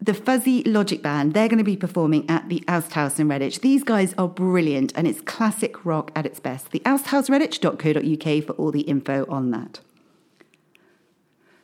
the 0.00 0.14
Fuzzy 0.14 0.62
Logic 0.64 1.02
Band, 1.02 1.34
they're 1.34 1.48
going 1.48 1.58
to 1.58 1.64
be 1.64 1.76
performing 1.76 2.28
at 2.28 2.48
the 2.48 2.62
House 2.68 3.18
in 3.18 3.28
Redditch. 3.28 3.60
These 3.60 3.84
guys 3.84 4.14
are 4.18 4.28
brilliant 4.28 4.92
and 4.96 5.06
it's 5.06 5.20
classic 5.20 5.84
rock 5.84 6.10
at 6.14 6.26
its 6.26 6.40
best. 6.40 6.70
The 6.72 6.80
Redditch.co.uk 6.80 8.44
for 8.44 8.52
all 8.52 8.70
the 8.70 8.82
info 8.82 9.24
on 9.28 9.50
that. 9.52 9.80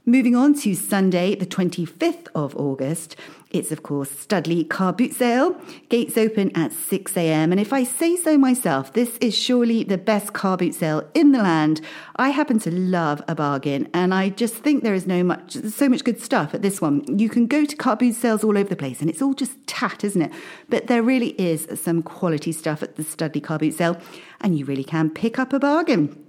Moving 0.06 0.34
on 0.34 0.54
to 0.60 0.74
Sunday, 0.74 1.34
the 1.34 1.44
25th 1.46 2.28
of 2.34 2.56
August, 2.56 3.16
it's 3.50 3.70
of 3.70 3.82
course 3.82 4.10
Studley 4.10 4.64
Car 4.64 4.92
Boot 4.92 5.12
Sale. 5.12 5.60
Gates 5.88 6.16
open 6.16 6.56
at 6.56 6.70
6am. 6.70 7.50
And 7.50 7.58
if 7.58 7.72
I 7.72 7.84
say 7.84 8.16
so 8.16 8.38
myself, 8.38 8.92
this 8.92 9.18
is 9.20 9.36
surely 9.36 9.82
the 9.82 9.98
best 9.98 10.32
car 10.32 10.56
boot 10.56 10.74
sale 10.74 11.06
in 11.14 11.32
the 11.32 11.42
land. 11.42 11.80
I 12.16 12.30
happen 12.30 12.60
to 12.60 12.70
love 12.70 13.20
a 13.26 13.34
bargain 13.34 13.88
and 13.92 14.14
I 14.14 14.28
just 14.28 14.54
think 14.54 14.84
there 14.84 14.94
is 14.94 15.06
no 15.06 15.24
much 15.24 15.54
so 15.54 15.88
much 15.88 16.04
good 16.04 16.20
stuff 16.20 16.54
at 16.54 16.62
this 16.62 16.80
one. 16.80 17.04
You 17.18 17.28
can 17.28 17.46
go 17.46 17.64
to 17.64 17.76
car 17.76 17.96
boot 17.96 18.14
sales 18.14 18.44
all 18.44 18.56
over 18.56 18.68
the 18.68 18.76
place 18.76 19.00
and 19.00 19.10
it's 19.10 19.20
all 19.20 19.34
just 19.34 19.66
tat, 19.66 20.04
isn't 20.04 20.22
it? 20.22 20.32
But 20.68 20.86
there 20.86 21.02
really 21.02 21.30
is 21.40 21.66
some 21.74 22.02
quality 22.02 22.52
stuff 22.52 22.82
at 22.82 22.94
the 22.96 23.02
Studley 23.02 23.40
Car 23.40 23.58
Boot 23.58 23.74
Sale 23.74 24.00
and 24.40 24.56
you 24.56 24.64
really 24.64 24.84
can 24.84 25.10
pick 25.10 25.38
up 25.38 25.52
a 25.52 25.58
bargain. 25.58 26.24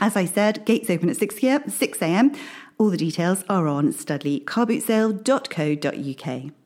As 0.00 0.16
I 0.16 0.24
said, 0.24 0.64
gates 0.64 0.90
open 0.90 1.08
at 1.08 1.16
6 1.16 1.44
a.m. 2.02 2.32
All 2.76 2.90
the 2.90 2.96
details 2.96 3.44
are 3.48 3.68
on 3.68 3.92
studleycarbootsale.co.uk. 3.92 6.63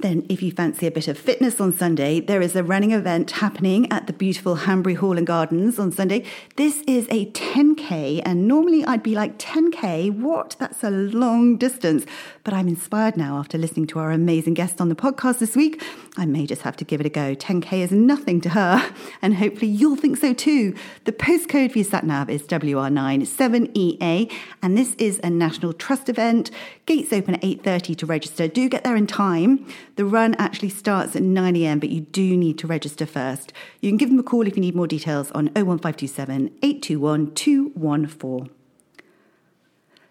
Then, 0.00 0.26
if 0.28 0.42
you 0.42 0.52
fancy 0.52 0.86
a 0.86 0.90
bit 0.90 1.08
of 1.08 1.16
fitness 1.16 1.58
on 1.58 1.72
Sunday, 1.72 2.20
there 2.20 2.42
is 2.42 2.54
a 2.54 2.62
running 2.62 2.92
event 2.92 3.30
happening 3.30 3.90
at 3.90 4.06
the 4.06 4.12
beautiful 4.12 4.56
Hanbury 4.56 4.94
Hall 4.94 5.16
and 5.16 5.26
Gardens 5.26 5.78
on 5.78 5.90
Sunday. 5.90 6.22
This 6.56 6.82
is 6.86 7.06
a 7.10 7.30
10K, 7.30 8.20
and 8.26 8.46
normally 8.46 8.84
I'd 8.84 9.02
be 9.02 9.14
like, 9.14 9.38
10K? 9.38 10.14
What? 10.14 10.54
That's 10.58 10.84
a 10.84 10.90
long 10.90 11.56
distance. 11.56 12.04
But 12.44 12.52
I'm 12.52 12.68
inspired 12.68 13.16
now 13.16 13.38
after 13.38 13.56
listening 13.56 13.86
to 13.88 13.98
our 13.98 14.10
amazing 14.10 14.52
guest 14.52 14.82
on 14.82 14.90
the 14.90 14.94
podcast 14.94 15.38
this 15.38 15.56
week. 15.56 15.82
I 16.18 16.26
may 16.26 16.46
just 16.46 16.62
have 16.62 16.76
to 16.76 16.84
give 16.84 17.00
it 17.00 17.06
a 17.06 17.10
go. 17.10 17.34
10K 17.34 17.72
is 17.80 17.90
nothing 17.90 18.42
to 18.42 18.50
her, 18.50 18.94
and 19.22 19.36
hopefully 19.36 19.70
you'll 19.70 19.96
think 19.96 20.18
so 20.18 20.34
too. 20.34 20.74
The 21.04 21.12
postcode 21.12 21.72
for 21.72 21.78
your 21.78 21.86
sat 21.86 22.04
nav 22.04 22.28
is 22.28 22.42
WR97EA, 22.42 24.30
and 24.62 24.76
this 24.76 24.94
is 24.96 25.20
a 25.24 25.30
National 25.30 25.72
Trust 25.72 26.10
event. 26.10 26.50
Gates 26.84 27.14
open 27.14 27.36
at 27.36 27.42
8:30 27.42 27.96
to 27.96 28.06
register. 28.06 28.46
Do 28.46 28.68
get 28.68 28.84
there 28.84 28.94
in 28.94 29.06
time. 29.06 29.66
The 29.96 30.04
run 30.04 30.34
actually 30.34 30.68
starts 30.68 31.16
at 31.16 31.22
9 31.22 31.56
a.m., 31.56 31.78
but 31.78 31.88
you 31.88 32.02
do 32.02 32.36
need 32.36 32.58
to 32.58 32.66
register 32.66 33.06
first. 33.06 33.52
You 33.80 33.90
can 33.90 33.96
give 33.96 34.10
them 34.10 34.18
a 34.18 34.22
call 34.22 34.46
if 34.46 34.54
you 34.54 34.60
need 34.60 34.76
more 34.76 34.86
details 34.86 35.30
on 35.32 35.46
01527 35.46 36.50
821 36.62 37.34
214. 37.34 38.50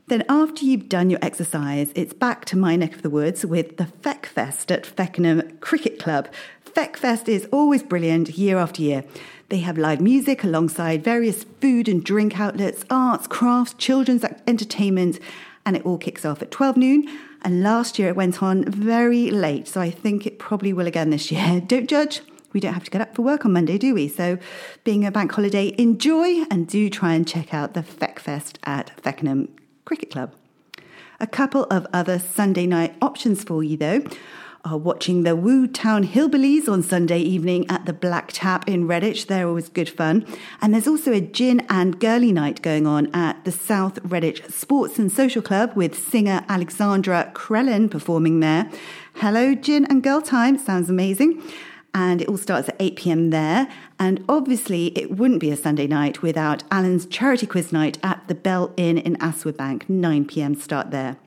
Then, 0.08 0.24
after 0.30 0.66
you've 0.66 0.90
done 0.90 1.10
your 1.10 1.20
exercise, 1.22 1.92
it's 1.96 2.14
back 2.14 2.46
to 2.46 2.58
my 2.58 2.76
neck 2.76 2.96
of 2.96 3.02
the 3.02 3.10
woods 3.10 3.46
with 3.46 3.78
the 3.78 3.86
Feckfest 3.86 4.70
at 4.72 4.86
Feckenham 4.86 5.60
Cricket 5.62 6.00
Club. 6.00 6.30
Feckfest 6.64 7.28
is 7.28 7.48
always 7.52 7.82
brilliant 7.82 8.38
year 8.38 8.58
after 8.58 8.82
year. 8.82 9.04
They 9.50 9.60
have 9.60 9.78
live 9.78 10.02
music 10.02 10.44
alongside 10.44 11.04
various 11.04 11.44
food 11.62 11.88
and 11.88 12.04
drink 12.04 12.40
outlets, 12.40 12.86
arts, 12.90 13.28
crafts, 13.28 13.76
children's 13.76 14.24
entertainment, 14.48 15.20
and 15.66 15.76
it 15.76 15.86
all 15.86 15.98
kicks 15.98 16.26
off 16.26 16.42
at 16.42 16.52
12 16.52 16.78
noon 16.78 17.20
and 17.46 17.62
last 17.62 18.00
year 18.00 18.10
it 18.10 18.16
went 18.16 18.42
on 18.42 18.66
very 18.66 19.30
late, 19.30 19.68
so 19.68 19.80
I 19.80 19.92
think 19.92 20.26
it 20.26 20.40
probably 20.40 20.74
will 20.74 20.88
again 20.88 21.12
this 21.12 21.32
year. 21.32 21.62
Don't 21.68 21.88
judge. 21.88 22.22
We 22.54 22.62
don't 22.62 22.74
have 22.74 22.86
to 22.86 22.92
get 22.92 23.02
up 23.02 23.14
for 23.14 23.22
work 23.22 23.44
on 23.44 23.52
Monday, 23.52 23.78
do 23.78 23.94
we? 23.94 24.08
So, 24.08 24.38
being 24.86 25.06
a 25.06 25.12
bank 25.12 25.34
holiday, 25.34 25.76
enjoy 25.78 26.46
and 26.50 26.66
do 26.66 26.90
try 26.90 27.14
and 27.14 27.28
check 27.28 27.54
out 27.54 27.74
the 27.74 27.82
Feckfest 27.82 28.60
at 28.64 28.96
Feckenham 29.04 29.50
Cricket 29.84 30.10
Club. 30.10 30.34
A 31.20 31.28
couple 31.28 31.66
of 31.66 31.86
other 31.92 32.18
Sunday 32.18 32.66
night 32.66 32.96
options 33.02 33.44
for 33.44 33.62
you, 33.62 33.76
though 33.76 34.04
are 34.66 34.78
watching 34.78 35.24
the 35.24 35.36
Woo 35.36 35.68
Town 35.68 36.06
Hillbillies 36.06 36.68
on 36.68 36.82
Sunday 36.82 37.20
evening 37.20 37.70
at 37.70 37.86
the 37.86 37.94
Black 37.94 38.32
Tap 38.34 38.68
in 38.68 38.88
Redditch. 38.88 39.28
They're 39.28 39.48
always 39.48 39.70
good 39.70 39.88
fun. 39.88 40.26
And 40.60 40.74
there's 40.74 40.88
also 40.88 41.14
a 41.14 41.22
gin 41.22 41.66
and 41.70 42.00
girly 42.00 42.32
night 42.32 42.64
going 42.64 42.88
on 42.88 43.14
at 43.14 43.46
the 43.46 43.52
South 43.52 44.02
Redditch 44.02 44.52
Sports 44.52 44.98
and 44.98 45.12
Social 45.12 45.44
Club 45.44 45.74
with 45.76 45.96
singer 45.96 46.44
Alexandra 46.50 47.32
Krellin 47.36 47.90
performing 47.90 48.40
there. 48.40 48.70
Hello, 49.14 49.54
gin 49.54 49.86
and 49.86 50.02
girl 50.02 50.22
time. 50.22 50.58
Sounds 50.58 50.90
amazing 50.90 51.42
and 51.94 52.22
it 52.22 52.28
all 52.28 52.38
starts 52.38 52.68
at 52.68 52.76
8 52.80 52.96
pm 52.98 53.30
there. 53.30 53.68
And 53.98 54.26
obviously, 54.28 54.88
it 54.98 55.12
wouldn't 55.12 55.40
be 55.40 55.52
a 55.52 55.56
Sunday 55.56 55.88
night 55.88 56.22
without 56.22 56.64
Alan's 56.70 57.06
charity 57.06 57.48
quiz 57.48 57.72
night 57.72 57.98
at 58.04 58.28
the 58.28 58.36
Bell 58.36 58.74
Inn 58.76 58.98
in 58.98 59.16
Astwood 59.18 59.56
Bank, 59.56 59.90
9 59.90 60.26
pm 60.26 60.56
start 60.56 60.92
there. 60.92 61.18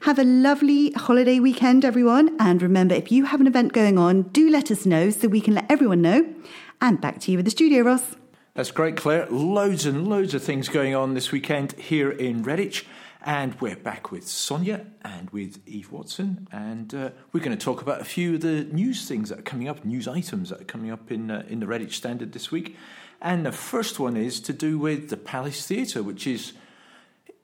Have 0.00 0.18
a 0.18 0.24
lovely 0.24 0.92
holiday 0.92 1.40
weekend, 1.40 1.84
everyone. 1.84 2.36
And 2.38 2.62
remember, 2.62 2.94
if 2.94 3.12
you 3.12 3.24
have 3.26 3.40
an 3.40 3.46
event 3.46 3.72
going 3.72 3.98
on, 3.98 4.22
do 4.22 4.48
let 4.48 4.70
us 4.70 4.86
know 4.86 5.10
so 5.10 5.28
we 5.28 5.40
can 5.40 5.54
let 5.54 5.70
everyone 5.70 6.02
know. 6.02 6.32
And 6.80 7.00
back 7.00 7.20
to 7.20 7.30
you 7.30 7.38
with 7.38 7.44
the 7.44 7.50
studio, 7.50 7.82
Ross. 7.82 8.16
That's 8.54 8.70
great, 8.70 8.96
Claire. 8.96 9.26
Loads 9.30 9.86
and 9.86 10.08
loads 10.08 10.34
of 10.34 10.42
things 10.42 10.68
going 10.68 10.94
on 10.94 11.14
this 11.14 11.30
weekend 11.32 11.72
here 11.72 12.10
in 12.10 12.44
Redditch. 12.44 12.84
And 13.22 13.54
we're 13.60 13.76
back 13.76 14.10
with 14.10 14.26
Sonia 14.26 14.86
and 15.02 15.28
with 15.28 15.60
Eve 15.66 15.92
Watson, 15.92 16.48
and 16.50 16.94
uh, 16.94 17.10
we're 17.32 17.40
going 17.40 17.56
to 17.56 17.62
talk 17.62 17.82
about 17.82 18.00
a 18.00 18.04
few 18.04 18.36
of 18.36 18.40
the 18.40 18.64
news 18.64 19.06
things 19.06 19.28
that 19.28 19.40
are 19.40 19.42
coming 19.42 19.68
up, 19.68 19.84
news 19.84 20.08
items 20.08 20.48
that 20.48 20.62
are 20.62 20.64
coming 20.64 20.90
up 20.90 21.12
in 21.12 21.30
uh, 21.30 21.44
in 21.46 21.60
the 21.60 21.66
Redditch 21.66 21.92
Standard 21.92 22.32
this 22.32 22.50
week. 22.50 22.76
And 23.20 23.44
the 23.44 23.52
first 23.52 24.00
one 24.00 24.16
is 24.16 24.40
to 24.40 24.54
do 24.54 24.78
with 24.78 25.10
the 25.10 25.18
Palace 25.18 25.66
Theatre, 25.66 26.02
which 26.02 26.26
is 26.26 26.54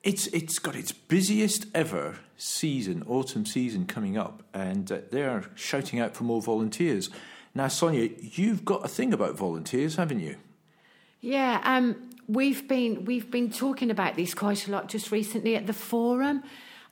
it's 0.07 0.29
it's 0.29 0.61
got 0.61 0.77
its 0.77 0.92
busiest 0.92 1.66
ever 1.75 2.21
season, 2.37 3.03
autumn 3.09 3.45
season 3.45 3.87
coming 3.87 4.16
up, 4.16 4.45
and 4.55 4.90
uh, 4.92 4.99
they 5.11 5.25
are 5.25 5.45
shouting 5.57 5.99
out 5.99 6.14
for 6.14 6.23
more 6.25 6.40
volunteers. 6.40 7.11
Now, 7.55 7.69
Sonia, 7.69 8.11
you've 8.21 8.64
got 8.64 8.85
a 8.85 8.88
thing 8.88 9.12
about 9.12 9.37
volunteers, 9.37 9.97
haven't 9.97 10.21
you? 10.21 10.37
Yeah, 11.21 11.61
um, 11.64 12.11
we've 12.29 12.69
been 12.69 13.05
we've 13.05 13.31
been 13.31 13.51
talking 13.51 13.90
about 13.90 14.14
this 14.14 14.33
quite 14.33 14.69
a 14.69 14.71
lot 14.71 14.88
just 14.88 15.11
recently 15.11 15.57
at 15.57 15.66
the 15.66 15.73
forum. 15.73 16.45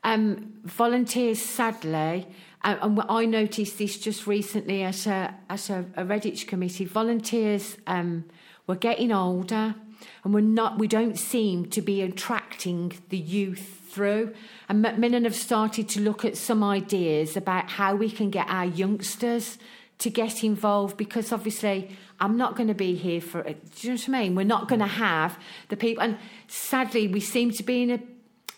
um, 0.05 0.53
volunteers, 0.64 1.40
sadly, 1.40 2.27
uh, 2.62 2.77
and 2.83 3.00
I 3.09 3.24
noticed 3.24 3.79
this 3.79 3.98
just 3.98 4.27
recently 4.27 4.83
at 4.83 5.07
a, 5.07 5.35
at 5.48 5.70
a, 5.70 5.85
a 5.96 6.05
Redditch 6.05 6.46
committee, 6.46 6.85
volunteers 6.85 7.77
um, 7.87 8.24
were 8.66 8.77
getting 8.77 9.12
older 9.12 9.74
and 10.23 10.35
we're 10.35 10.40
not, 10.40 10.79
we 10.79 10.88
don't 10.88 11.19
seem 11.19 11.67
to 11.71 11.83
be 11.83 12.03
attracting 12.03 12.93
the 13.09 13.19
youth 13.19 13.81
through. 13.88 14.35
And 14.69 14.83
Macmillan 14.83 15.25
have 15.25 15.35
started 15.35 15.88
to 15.90 16.01
look 16.01 16.25
at 16.25 16.37
some 16.37 16.64
ideas 16.64 17.37
about 17.37 17.71
how 17.71 17.95
we 17.95 18.11
can 18.11 18.31
get 18.31 18.49
our 18.49 18.64
youngsters 18.64 19.59
to 19.99 20.11
get 20.11 20.43
involved 20.43 20.97
because 20.97 21.33
obviously 21.33 21.97
I'm 22.21 22.37
not 22.37 22.57
going 22.57 22.69
to 22.69 22.75
be 22.75 22.95
here 22.95 23.21
for 23.21 23.40
it. 23.40 23.75
Do 23.77 23.88
you 23.88 23.95
know 23.95 24.01
what 24.01 24.09
I 24.09 24.23
mean? 24.23 24.35
We're 24.35 24.45
not 24.45 24.69
going 24.69 24.81
to 24.81 24.87
have 24.87 25.38
the 25.69 25.77
people. 25.77 26.03
And 26.03 26.19
sadly, 26.49 27.09
we 27.09 27.21
seem 27.21 27.53
to 27.53 27.62
be 27.62 27.83
in 27.83 27.90
a, 27.90 28.01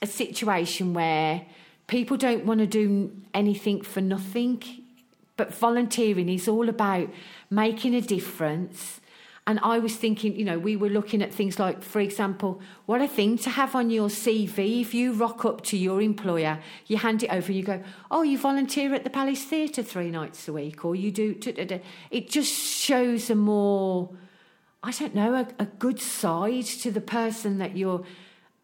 a 0.03 0.07
situation 0.07 0.95
where 0.95 1.43
people 1.87 2.17
don't 2.17 2.47
want 2.47 2.61
to 2.61 2.67
do 2.67 3.13
anything 3.35 3.83
for 3.83 4.01
nothing. 4.01 4.63
But 5.37 5.55
volunteering 5.55 6.31
is 6.31 6.49
all 6.49 6.69
about 6.69 7.11
making 7.51 7.95
a 7.95 8.01
difference 8.01 9.01
and 9.49 9.61
I 9.63 9.79
was 9.79 9.95
thinking, 9.95 10.35
you 10.35 10.45
know, 10.45 10.59
we 10.59 10.75
were 10.75 10.89
looking 10.89 11.23
at 11.23 11.33
things 11.33 11.61
like, 11.61 11.81
for 11.81 12.01
example, 12.01 12.61
what 12.87 13.01
a 13.01 13.07
thing 13.07 13.39
to 13.39 13.51
have 13.51 13.77
on 13.77 13.91
your 13.91 14.09
CV. 14.09 14.81
If 14.81 14.93
you 14.93 15.13
rock 15.13 15.45
up 15.45 15.63
to 15.67 15.77
your 15.77 16.03
employer, 16.03 16.59
you 16.87 16.97
hand 16.97 17.23
it 17.23 17.31
over 17.31 17.47
and 17.47 17.55
you 17.55 17.63
go, 17.63 17.81
oh, 18.11 18.23
you 18.23 18.39
volunteer 18.39 18.93
at 18.93 19.05
the 19.05 19.11
Palace 19.11 19.45
Theatre 19.45 19.85
three 19.85 20.11
nights 20.11 20.49
a 20.49 20.53
week, 20.53 20.85
or 20.85 20.97
you 20.97 21.13
do. 21.13 21.39
It 22.11 22.29
just 22.29 22.53
shows 22.53 23.31
a 23.31 23.37
more, 23.37 24.11
I 24.83 24.91
don't 24.91 25.15
know, 25.15 25.35
a, 25.35 25.47
a 25.61 25.67
good 25.67 26.01
side 26.01 26.65
to 26.65 26.91
the 26.91 27.01
person 27.01 27.59
that 27.59 27.77
you're. 27.77 28.05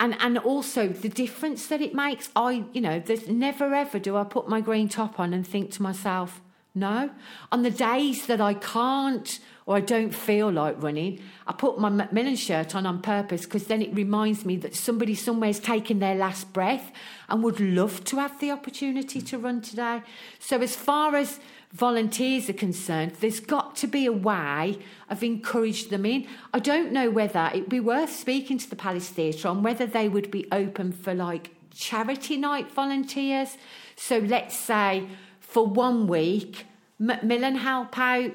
And, 0.00 0.16
and 0.18 0.36
also 0.36 0.88
the 0.88 1.08
difference 1.08 1.68
that 1.68 1.80
it 1.80 1.94
makes. 1.94 2.28
I, 2.34 2.64
you 2.72 2.80
know, 2.80 2.98
there's 2.98 3.28
never 3.28 3.72
ever 3.72 4.00
do 4.00 4.16
I 4.16 4.24
put 4.24 4.48
my 4.48 4.60
green 4.60 4.88
top 4.88 5.20
on 5.20 5.32
and 5.32 5.46
think 5.46 5.70
to 5.72 5.82
myself, 5.82 6.40
no. 6.74 7.10
On 7.52 7.62
the 7.62 7.70
days 7.70 8.26
that 8.26 8.40
I 8.40 8.54
can't 8.54 9.38
or 9.66 9.76
I 9.76 9.80
don't 9.80 10.12
feel 10.12 10.50
like 10.50 10.82
running, 10.82 11.20
I 11.46 11.52
put 11.52 11.78
my 11.78 11.88
Macmillan 11.88 12.36
shirt 12.36 12.74
on 12.74 12.84
on 12.84 13.00
purpose 13.00 13.42
because 13.44 13.66
then 13.66 13.80
it 13.80 13.94
reminds 13.94 14.44
me 14.44 14.56
that 14.56 14.74
somebody 14.74 15.14
somewhere's 15.14 15.60
taken 15.60 16.00
their 16.00 16.14
last 16.14 16.52
breath 16.52 16.90
and 17.28 17.42
would 17.42 17.60
love 17.60 18.04
to 18.04 18.16
have 18.16 18.38
the 18.40 18.50
opportunity 18.50 19.20
to 19.20 19.38
run 19.38 19.60
today. 19.60 20.02
So, 20.38 20.60
as 20.60 20.74
far 20.74 21.14
as 21.14 21.38
volunteers 21.72 22.50
are 22.50 22.54
concerned, 22.54 23.12
there's 23.20 23.40
got 23.40 23.76
to 23.76 23.86
be 23.86 24.06
a 24.06 24.12
way 24.12 24.78
of 25.08 25.22
encouraging 25.22 25.90
them 25.90 26.06
in. 26.06 26.26
I 26.52 26.58
don't 26.58 26.92
know 26.92 27.10
whether 27.10 27.50
it'd 27.54 27.68
be 27.68 27.80
worth 27.80 28.14
speaking 28.14 28.58
to 28.58 28.68
the 28.68 28.76
Palace 28.76 29.08
Theatre 29.08 29.48
on 29.48 29.62
whether 29.62 29.86
they 29.86 30.08
would 30.08 30.30
be 30.30 30.46
open 30.50 30.92
for 30.92 31.14
like 31.14 31.50
charity 31.72 32.36
night 32.36 32.70
volunteers. 32.70 33.56
So, 33.94 34.18
let's 34.18 34.56
say 34.56 35.06
for 35.38 35.66
one 35.66 36.08
week, 36.08 36.66
Macmillan 36.98 37.56
help 37.56 37.98
out 37.98 38.32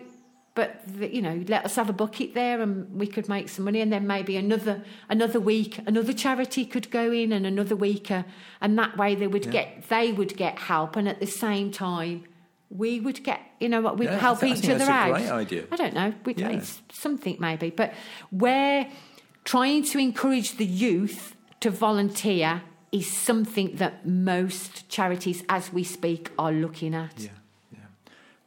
but 0.57 0.81
you 1.13 1.21
know 1.21 1.43
let 1.47 1.63
us 1.63 1.75
have 1.75 1.87
a 1.87 1.93
bucket 1.93 2.33
there 2.33 2.59
and 2.59 2.91
we 2.99 3.05
could 3.05 3.29
make 3.29 3.47
some 3.47 3.63
money 3.63 3.79
and 3.79 3.93
then 3.93 4.07
maybe 4.07 4.35
another 4.35 4.83
another 5.07 5.39
week 5.39 5.77
another 5.85 6.11
charity 6.11 6.65
could 6.65 6.89
go 6.89 7.11
in 7.11 7.31
and 7.31 7.45
another 7.45 7.75
week 7.75 8.09
uh, 8.09 8.23
and 8.59 8.77
that 8.77 8.97
way 8.97 9.13
they 9.13 9.27
would 9.27 9.45
yeah. 9.45 9.51
get 9.51 9.89
they 9.89 10.11
would 10.11 10.35
get 10.35 10.57
help 10.57 10.95
and 10.95 11.07
at 11.07 11.19
the 11.19 11.27
same 11.27 11.71
time 11.71 12.23
we 12.71 12.99
would 12.99 13.23
get 13.23 13.39
you 13.59 13.69
know 13.69 13.81
what 13.81 13.99
we'd 13.99 14.05
yeah, 14.05 14.17
help 14.17 14.43
each 14.43 14.67
other 14.67 14.85
out 14.85 15.11
great 15.11 15.29
idea. 15.29 15.63
i 15.71 15.75
don't 15.75 15.93
know 15.93 16.11
we'd, 16.25 16.39
yeah. 16.39 16.49
it's 16.49 16.81
something 16.91 17.37
maybe 17.39 17.69
but 17.69 17.93
we're 18.31 18.87
trying 19.43 19.83
to 19.83 19.99
encourage 19.99 20.57
the 20.57 20.65
youth 20.65 21.35
to 21.59 21.69
volunteer 21.69 22.63
is 22.91 23.09
something 23.11 23.75
that 23.75 24.07
most 24.07 24.89
charities 24.89 25.43
as 25.49 25.71
we 25.71 25.83
speak 25.83 26.31
are 26.39 26.51
looking 26.51 26.95
at 26.95 27.19
yeah 27.19 27.29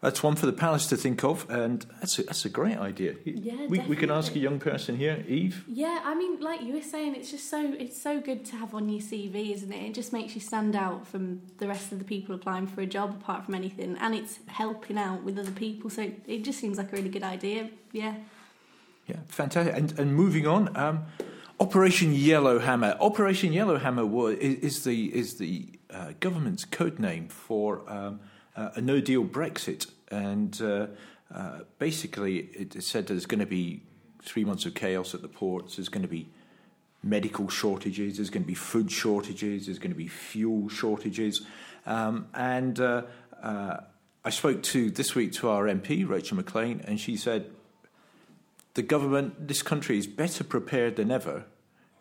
that's 0.00 0.22
one 0.22 0.34
for 0.34 0.46
the 0.46 0.52
palace 0.52 0.86
to 0.86 0.96
think 0.96 1.22
of, 1.24 1.48
and 1.50 1.84
that's 1.98 2.18
a, 2.18 2.22
that's 2.22 2.46
a 2.46 2.48
great 2.48 2.78
idea. 2.78 3.16
Yeah, 3.24 3.66
we, 3.66 3.80
we 3.80 3.96
can 3.96 4.10
ask 4.10 4.34
a 4.34 4.38
young 4.38 4.58
person 4.58 4.96
here, 4.96 5.22
Eve. 5.28 5.64
Yeah, 5.68 6.00
I 6.02 6.14
mean, 6.14 6.40
like 6.40 6.62
you 6.62 6.72
were 6.72 6.82
saying, 6.82 7.16
it's 7.16 7.30
just 7.30 7.50
so 7.50 7.74
it's 7.78 8.00
so 8.00 8.18
good 8.18 8.46
to 8.46 8.56
have 8.56 8.74
on 8.74 8.88
your 8.88 9.02
CV, 9.02 9.52
isn't 9.52 9.70
it? 9.70 9.82
It 9.90 9.94
just 9.94 10.12
makes 10.14 10.34
you 10.34 10.40
stand 10.40 10.74
out 10.74 11.06
from 11.06 11.42
the 11.58 11.68
rest 11.68 11.92
of 11.92 11.98
the 11.98 12.04
people 12.04 12.34
applying 12.34 12.66
for 12.66 12.80
a 12.80 12.86
job, 12.86 13.10
apart 13.20 13.44
from 13.44 13.54
anything, 13.54 13.98
and 14.00 14.14
it's 14.14 14.38
helping 14.46 14.96
out 14.96 15.22
with 15.22 15.38
other 15.38 15.50
people. 15.50 15.90
So 15.90 16.10
it 16.26 16.44
just 16.44 16.58
seems 16.58 16.78
like 16.78 16.92
a 16.92 16.96
really 16.96 17.10
good 17.10 17.24
idea. 17.24 17.68
Yeah. 17.92 18.14
Yeah, 19.06 19.16
fantastic. 19.28 19.76
And 19.76 19.98
and 19.98 20.14
moving 20.14 20.46
on, 20.46 20.74
um, 20.78 21.04
Operation 21.58 22.14
Yellowhammer. 22.14 22.96
Operation 23.00 23.52
Yellowhammer 23.52 24.06
was, 24.06 24.38
is, 24.38 24.76
is 24.76 24.84
the 24.84 25.14
is 25.14 25.34
the 25.36 25.68
uh, 25.90 26.12
government's 26.20 26.64
code 26.64 26.98
name 26.98 27.28
for. 27.28 27.82
Um, 27.86 28.20
a 28.56 28.80
no 28.80 29.00
deal 29.00 29.24
Brexit. 29.24 29.90
And 30.10 30.60
uh, 30.60 30.86
uh, 31.34 31.60
basically, 31.78 32.38
it 32.38 32.82
said 32.82 33.06
there's 33.06 33.26
going 33.26 33.40
to 33.40 33.46
be 33.46 33.82
three 34.22 34.44
months 34.44 34.66
of 34.66 34.74
chaos 34.74 35.14
at 35.14 35.22
the 35.22 35.28
ports, 35.28 35.76
there's 35.76 35.88
going 35.88 36.02
to 36.02 36.08
be 36.08 36.28
medical 37.02 37.48
shortages, 37.48 38.16
there's 38.16 38.30
going 38.30 38.42
to 38.42 38.46
be 38.46 38.54
food 38.54 38.90
shortages, 38.90 39.66
there's 39.66 39.78
going 39.78 39.92
to 39.92 39.96
be 39.96 40.08
fuel 40.08 40.68
shortages. 40.68 41.42
Um, 41.86 42.26
and 42.34 42.78
uh, 42.78 43.02
uh, 43.42 43.78
I 44.24 44.30
spoke 44.30 44.62
to 44.64 44.90
this 44.90 45.14
week 45.14 45.32
to 45.34 45.48
our 45.48 45.64
MP, 45.64 46.06
Rachel 46.06 46.36
Maclean, 46.36 46.82
and 46.84 47.00
she 47.00 47.16
said, 47.16 47.50
the 48.74 48.82
government, 48.82 49.48
this 49.48 49.62
country 49.62 49.98
is 49.98 50.06
better 50.06 50.44
prepared 50.44 50.96
than 50.96 51.10
ever 51.10 51.44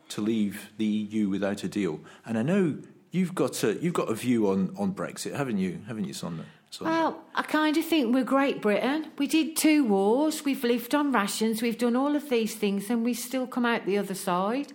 to 0.10 0.22
leave 0.22 0.70
the 0.78 0.86
EU 0.86 1.30
without 1.30 1.64
a 1.64 1.68
deal. 1.68 2.02
And 2.26 2.38
I 2.38 2.44
know 2.44 2.78
You've 3.12 3.34
got 3.34 3.64
a 3.64 3.74
you've 3.74 3.94
got 3.94 4.10
a 4.10 4.14
view 4.14 4.50
on, 4.50 4.76
on 4.78 4.94
Brexit, 4.94 5.36
haven't 5.36 5.58
you? 5.58 5.80
Haven't 5.88 6.06
you, 6.06 6.14
Sonia? 6.14 6.46
Well, 6.80 7.24
I 7.34 7.42
kind 7.42 7.76
of 7.78 7.86
think 7.86 8.14
we're 8.14 8.24
Great 8.24 8.62
Britain. 8.62 9.08
We 9.18 9.26
did 9.26 9.58
two 9.58 9.84
wars. 9.86 10.46
We've 10.46 10.64
lived 10.64 10.94
on 10.94 11.12
rations. 11.12 11.64
We've 11.64 11.78
done 11.78 11.96
all 11.96 12.16
of 12.16 12.30
these 12.30 12.54
things, 12.56 12.92
and 12.92 13.04
we 13.04 13.16
still 13.16 13.48
come 13.48 13.66
out 13.66 13.88
the 13.88 13.98
other 13.98 14.14
side. 14.14 14.74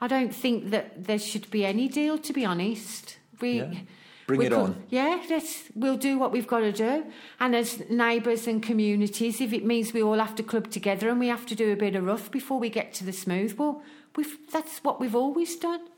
I 0.00 0.08
don't 0.08 0.34
think 0.34 0.70
that 0.70 1.04
there 1.04 1.18
should 1.18 1.50
be 1.50 1.66
any 1.66 1.88
deal, 1.88 2.16
to 2.18 2.32
be 2.32 2.44
honest. 2.44 3.18
We. 3.40 3.58
Yeah. 3.58 3.74
Bring 4.26 4.40
it 4.40 4.50
could, 4.50 4.58
on. 4.58 4.82
Yeah, 4.88 5.22
let's, 5.28 5.64
we'll 5.74 5.98
do 5.98 6.18
what 6.18 6.32
we've 6.32 6.46
got 6.46 6.60
to 6.60 6.72
do. 6.72 7.04
And 7.40 7.54
as 7.54 7.82
neighbours 7.90 8.46
and 8.46 8.62
communities, 8.62 9.38
if 9.40 9.52
it 9.52 9.66
means 9.66 9.92
we 9.92 10.02
all 10.02 10.18
have 10.18 10.34
to 10.36 10.42
club 10.42 10.70
together 10.70 11.10
and 11.10 11.20
we 11.20 11.28
have 11.28 11.44
to 11.44 11.54
do 11.54 11.72
a 11.72 11.76
bit 11.76 11.94
of 11.94 12.04
rough 12.04 12.30
before 12.30 12.58
we 12.58 12.70
get 12.70 12.94
to 12.94 13.04
the 13.04 13.12
smooth, 13.12 13.58
well, 13.58 13.82
that's 14.50 14.78
what 14.78 14.98
we've 14.98 15.14
always 15.14 15.56
done. 15.56 15.88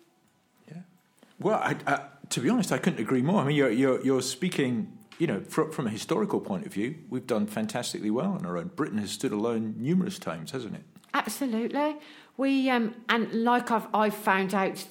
Well, 1.38 1.58
I, 1.58 1.76
I, 1.86 2.00
to 2.30 2.40
be 2.40 2.48
honest, 2.48 2.72
I 2.72 2.78
couldn't 2.78 3.00
agree 3.00 3.22
more. 3.22 3.40
I 3.40 3.44
mean, 3.44 3.56
you're, 3.56 3.70
you're, 3.70 4.00
you're 4.02 4.22
speaking, 4.22 4.96
you 5.18 5.26
know, 5.26 5.40
from, 5.40 5.86
a 5.86 5.90
historical 5.90 6.40
point 6.40 6.66
of 6.66 6.72
view, 6.72 6.96
we've 7.10 7.26
done 7.26 7.46
fantastically 7.46 8.10
well 8.10 8.32
on 8.32 8.46
our 8.46 8.56
own. 8.56 8.70
Britain 8.74 8.98
has 8.98 9.10
stood 9.10 9.32
alone 9.32 9.74
numerous 9.78 10.18
times, 10.18 10.50
hasn't 10.52 10.74
it? 10.74 10.82
Absolutely. 11.14 11.96
We 12.36 12.68
um, 12.68 12.94
and 13.08 13.32
like 13.32 13.70
I've 13.70 13.86
I've 13.94 14.14
found 14.14 14.52
out 14.52 14.86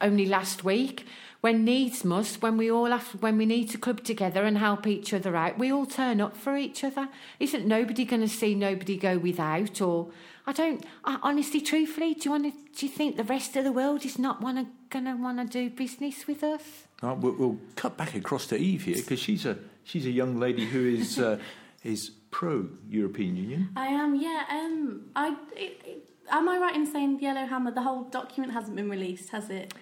only 0.00 0.26
last 0.26 0.64
week, 0.64 1.06
when 1.40 1.64
needs 1.64 2.04
must, 2.04 2.42
when 2.42 2.56
we 2.56 2.68
all 2.68 2.90
have, 2.90 3.06
when 3.20 3.38
we 3.38 3.46
need 3.46 3.70
to 3.70 3.78
club 3.78 4.02
together 4.02 4.42
and 4.42 4.58
help 4.58 4.88
each 4.88 5.14
other 5.14 5.36
out, 5.36 5.56
we 5.56 5.70
all 5.70 5.86
turn 5.86 6.20
up 6.20 6.36
for 6.36 6.56
each 6.56 6.82
other. 6.82 7.08
Isn't 7.38 7.64
nobody 7.64 8.04
going 8.04 8.22
to 8.22 8.28
see 8.28 8.56
nobody 8.56 8.96
go 8.96 9.18
without? 9.18 9.80
Or 9.80 10.10
I 10.46 10.52
don't. 10.52 10.84
I, 11.04 11.18
honestly, 11.22 11.60
truthfully, 11.60 12.14
do 12.14 12.22
you 12.24 12.30
want 12.32 12.44
to? 12.44 12.70
Do 12.76 12.86
you 12.86 12.90
think 12.92 13.16
the 13.16 13.24
rest 13.24 13.54
of 13.54 13.62
the 13.62 13.72
world 13.72 14.04
is 14.04 14.18
not 14.18 14.40
want 14.40 14.58
to 14.58 14.66
going 14.90 15.04
to 15.04 15.14
want 15.14 15.38
to 15.38 15.44
do 15.44 15.70
business 15.74 16.26
with 16.26 16.42
us? 16.42 16.62
Uh, 17.02 17.14
we'll, 17.18 17.34
we'll, 17.34 17.58
cut 17.76 17.96
back 17.96 18.14
across 18.14 18.46
to 18.46 18.56
Eve 18.56 18.84
here 18.84 18.96
because 18.96 19.20
she's 19.20 19.46
a 19.46 19.56
she's 19.84 20.06
a 20.06 20.10
young 20.10 20.38
lady 20.38 20.66
who 20.66 20.86
is 20.86 21.18
uh, 21.18 21.38
is 21.84 22.10
pro 22.30 22.68
European 22.88 23.36
Union. 23.36 23.70
I 23.76 23.88
am, 23.88 24.14
yeah. 24.14 24.44
Um, 24.50 25.02
I 25.14 25.36
it, 25.54 25.80
it, 25.84 26.08
am 26.30 26.48
I 26.48 26.58
right 26.58 26.74
in 26.74 26.86
saying 26.86 27.20
Yellowhammer? 27.20 27.70
The 27.70 27.82
whole 27.82 28.04
document 28.04 28.52
hasn't 28.52 28.76
been 28.76 28.90
released, 28.90 29.30
has 29.30 29.50
it? 29.50 29.74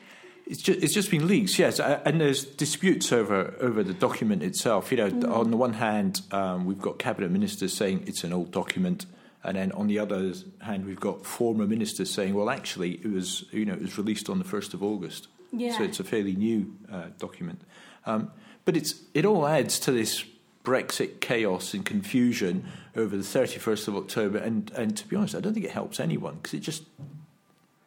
It's 0.46 0.62
just, 0.62 0.80
it's 0.80 0.94
just 0.94 1.10
been 1.10 1.26
leaks, 1.26 1.58
yes, 1.58 1.80
and 1.80 2.20
there's 2.20 2.44
disputes 2.44 3.10
over 3.10 3.56
over 3.60 3.82
the 3.82 3.94
document 3.94 4.44
itself. 4.44 4.92
You 4.92 4.98
know, 4.98 5.10
mm. 5.10 5.28
on 5.28 5.50
the 5.50 5.56
one 5.56 5.72
hand, 5.72 6.20
um, 6.30 6.66
we've 6.66 6.80
got 6.80 6.98
cabinet 6.98 7.32
ministers 7.32 7.74
saying 7.74 8.04
it's 8.06 8.22
an 8.22 8.32
old 8.32 8.52
document. 8.52 9.06
And 9.44 9.56
then 9.56 9.72
on 9.72 9.86
the 9.86 9.98
other 9.98 10.32
hand, 10.60 10.86
we've 10.86 11.00
got 11.00 11.24
former 11.24 11.66
ministers 11.66 12.10
saying, 12.10 12.34
well, 12.34 12.50
actually, 12.50 12.94
it 12.94 13.10
was, 13.10 13.44
you 13.52 13.64
know, 13.64 13.74
it 13.74 13.82
was 13.82 13.96
released 13.96 14.28
on 14.28 14.38
the 14.38 14.44
1st 14.44 14.74
of 14.74 14.82
August. 14.82 15.28
Yeah. 15.52 15.76
So 15.76 15.84
it's 15.84 16.00
a 16.00 16.04
fairly 16.04 16.34
new 16.34 16.74
uh, 16.90 17.06
document. 17.18 17.60
Um, 18.04 18.30
but 18.64 18.76
it's, 18.76 19.02
it 19.14 19.24
all 19.24 19.46
adds 19.46 19.78
to 19.80 19.92
this 19.92 20.24
Brexit 20.64 21.20
chaos 21.20 21.74
and 21.74 21.84
confusion 21.84 22.66
over 22.96 23.16
the 23.16 23.22
31st 23.22 23.88
of 23.88 23.96
October. 23.96 24.38
And, 24.38 24.70
and 24.72 24.96
to 24.96 25.06
be 25.06 25.14
honest, 25.14 25.36
I 25.36 25.40
don't 25.40 25.54
think 25.54 25.64
it 25.64 25.70
helps 25.70 26.00
anyone 26.00 26.34
because 26.34 26.54
it 26.54 26.60
just 26.60 26.82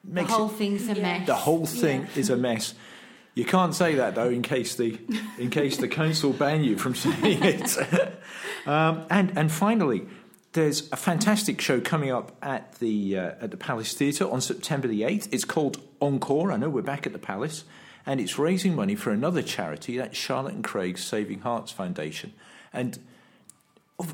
makes 0.04 0.30
the 0.30 0.38
whole 0.38 0.50
it, 0.50 0.54
thing's 0.54 0.88
a 0.88 0.94
yeah. 0.94 1.02
mess. 1.02 1.28
The 1.28 1.36
whole 1.36 1.66
thing 1.66 2.02
yeah. 2.02 2.20
is 2.20 2.30
a 2.30 2.38
mess. 2.38 2.74
You 3.36 3.46
can't 3.46 3.76
say 3.76 3.96
that 3.96 4.16
though, 4.16 4.30
in 4.30 4.42
case 4.42 4.76
the 4.76 5.00
in 5.38 5.50
case 5.50 5.78
the 5.78 5.88
council 5.88 6.34
ban 6.34 6.64
you 6.64 6.78
from 6.78 6.96
saying 6.96 7.44
it. 7.44 7.78
um, 8.66 9.06
and 9.10 9.38
and 9.38 9.52
finally, 9.52 10.06
there's 10.54 10.92
a 10.92 10.96
fantastic 10.96 11.62
show 11.62 11.80
coming 11.80 12.12
up 12.12 12.36
at 12.42 12.76
the 12.80 13.18
uh, 13.18 13.32
at 13.42 13.52
the 13.52 13.58
Palace 13.58 13.94
Theatre 13.94 14.30
on 14.30 14.42
September 14.42 14.88
the 14.88 15.04
eighth. 15.04 15.28
It's 15.32 15.46
called 15.46 15.82
Encore. 16.02 16.52
I 16.52 16.58
know 16.58 16.70
we're 16.70 16.82
back 16.82 17.06
at 17.06 17.14
the 17.14 17.20
Palace, 17.20 17.66
and 18.06 18.20
it's 18.20 18.40
raising 18.40 18.76
money 18.76 18.96
for 18.96 19.12
another 19.12 19.44
charity, 19.44 19.98
that's 19.98 20.18
Charlotte 20.18 20.56
and 20.56 20.64
Craig's 20.64 21.04
Saving 21.04 21.42
Hearts 21.42 21.72
Foundation. 21.72 22.34
And 22.74 22.98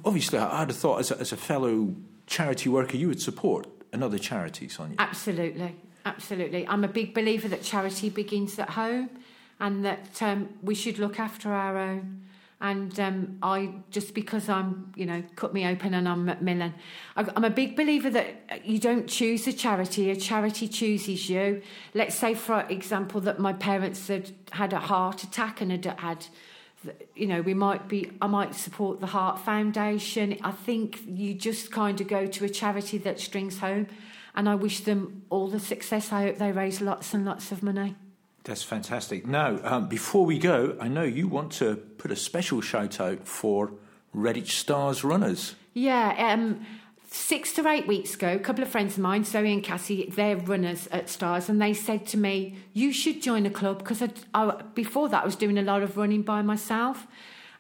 obviously, 0.04 0.39
I'd 0.39 0.69
have 0.69 0.78
thought 0.78 1.00
as 1.00 1.12
a, 1.12 1.19
as 1.19 1.32
a 1.32 1.38
fellow 1.38 1.95
charity 2.28 2.69
worker, 2.69 2.98
you 2.98 3.08
would 3.08 3.21
support 3.21 3.67
another 3.93 4.17
charity, 4.17 4.67
Sonia. 4.67 4.95
Absolutely, 5.00 5.76
absolutely. 6.06 6.67
I'm 6.67 6.84
a 6.84 6.89
big 6.89 7.13
believer 7.13 7.48
that 7.48 7.63
charity 7.63 8.10
begins 8.10 8.60
at 8.60 8.71
home, 8.71 9.10
and 9.60 9.86
that 9.86 10.21
um, 10.21 10.50
we 10.62 10.76
should 10.76 11.00
look 11.00 11.17
after 11.17 11.54
our 11.54 11.78
own. 11.78 12.24
And 12.62 12.98
um, 13.00 13.38
I 13.44 13.74
just 13.91 14.13
because 14.13 14.48
I'm, 14.48 14.94
you 14.96 15.06
know, 15.06 15.22
cut 15.36 15.54
me 15.54 15.68
open 15.68 15.94
and 15.94 16.08
I'm 16.08 16.26
Macmillan. 16.26 16.74
I- 17.18 17.32
I'm 17.36 17.44
a 17.44 17.50
big 17.50 17.76
believer 17.76 18.10
that 18.10 18.65
you 18.65 18.80
don't 18.80 19.08
choose 19.08 19.46
a 19.48 19.54
charity; 19.54 20.10
a 20.10 20.15
charity 20.15 20.68
chooses 20.68 21.30
you. 21.30 21.62
Let's 21.94 22.15
say, 22.15 22.34
for 22.34 22.62
example, 22.70 23.20
that 23.22 23.39
my 23.39 23.54
parents 23.54 24.08
had 24.08 24.32
had 24.52 24.72
a 24.74 24.80
heart 24.80 25.24
attack 25.24 25.62
and 25.62 25.72
had 25.72 25.86
had 26.00 26.28
you 27.15 27.28
know, 27.28 27.41
we 27.41 27.54
might 27.54 27.88
be, 27.88 28.12
I 28.22 28.28
might 28.28 28.56
support 28.56 29.00
the 29.00 29.08
Heart 29.08 29.39
Foundation. 29.39 30.38
I 30.44 30.52
think 30.52 31.02
you 31.08 31.34
just 31.34 31.72
kind 31.72 32.00
of 32.00 32.08
go 32.08 32.26
to 32.28 32.46
a 32.46 32.50
charity 32.50 32.98
that 33.00 33.20
strings 33.20 33.60
home, 33.60 33.88
and 34.36 34.48
I 34.50 34.56
wish 34.56 34.82
them 34.82 35.24
all 35.30 35.48
the 35.48 35.60
success. 35.60 36.12
I 36.12 36.24
hope 36.24 36.38
they 36.38 36.52
raise 36.52 36.82
lots 36.82 37.13
and 37.13 37.26
lots 37.26 37.52
of 37.52 37.63
money. 37.63 37.96
That's 38.45 38.63
fantastic. 38.63 39.25
Now, 39.25 39.60
um, 39.63 39.88
before 39.88 40.23
we 40.23 40.38
go, 40.38 40.77
I 40.79 40.88
know 40.88 41.03
you 41.03 41.27
want 41.27 41.51
to 41.53 41.75
put 41.75 42.12
a 42.12 42.15
special 42.15 42.62
shout 42.62 43.01
out 43.01 43.27
for 43.27 43.73
Redditch 44.15 44.51
Stars 44.51 45.03
runners. 45.03 45.55
Yeah, 45.73 46.15
um, 46.31 46.63
six 47.10 47.53
to 47.53 47.67
eight 47.67 47.88
weeks 47.88 48.13
ago, 48.13 48.34
a 48.34 48.39
couple 48.39 48.63
of 48.63 48.69
friends 48.69 48.97
of 48.97 48.99
mine, 48.99 49.23
Zoe 49.23 49.51
and 49.51 49.63
Cassie, 49.63 50.12
they're 50.15 50.38
runners 50.38 50.88
at 50.91 51.10
Stars, 51.10 51.49
and 51.49 51.60
they 51.60 51.73
said 51.73 52.05
to 52.08 52.17
me, 52.17 52.58
"You 52.71 52.93
should 52.93 53.19
join 53.19 53.47
a 53.47 53.49
club," 53.49 53.79
because 53.79 54.03
before 54.75 55.10
that 55.10 55.23
I 55.23 55.25
was 55.25 55.36
doing 55.36 55.58
a 55.58 55.63
lot 55.63 55.81
of 55.81 55.97
running 55.97 56.21
by 56.21 56.43
myself, 56.43 57.08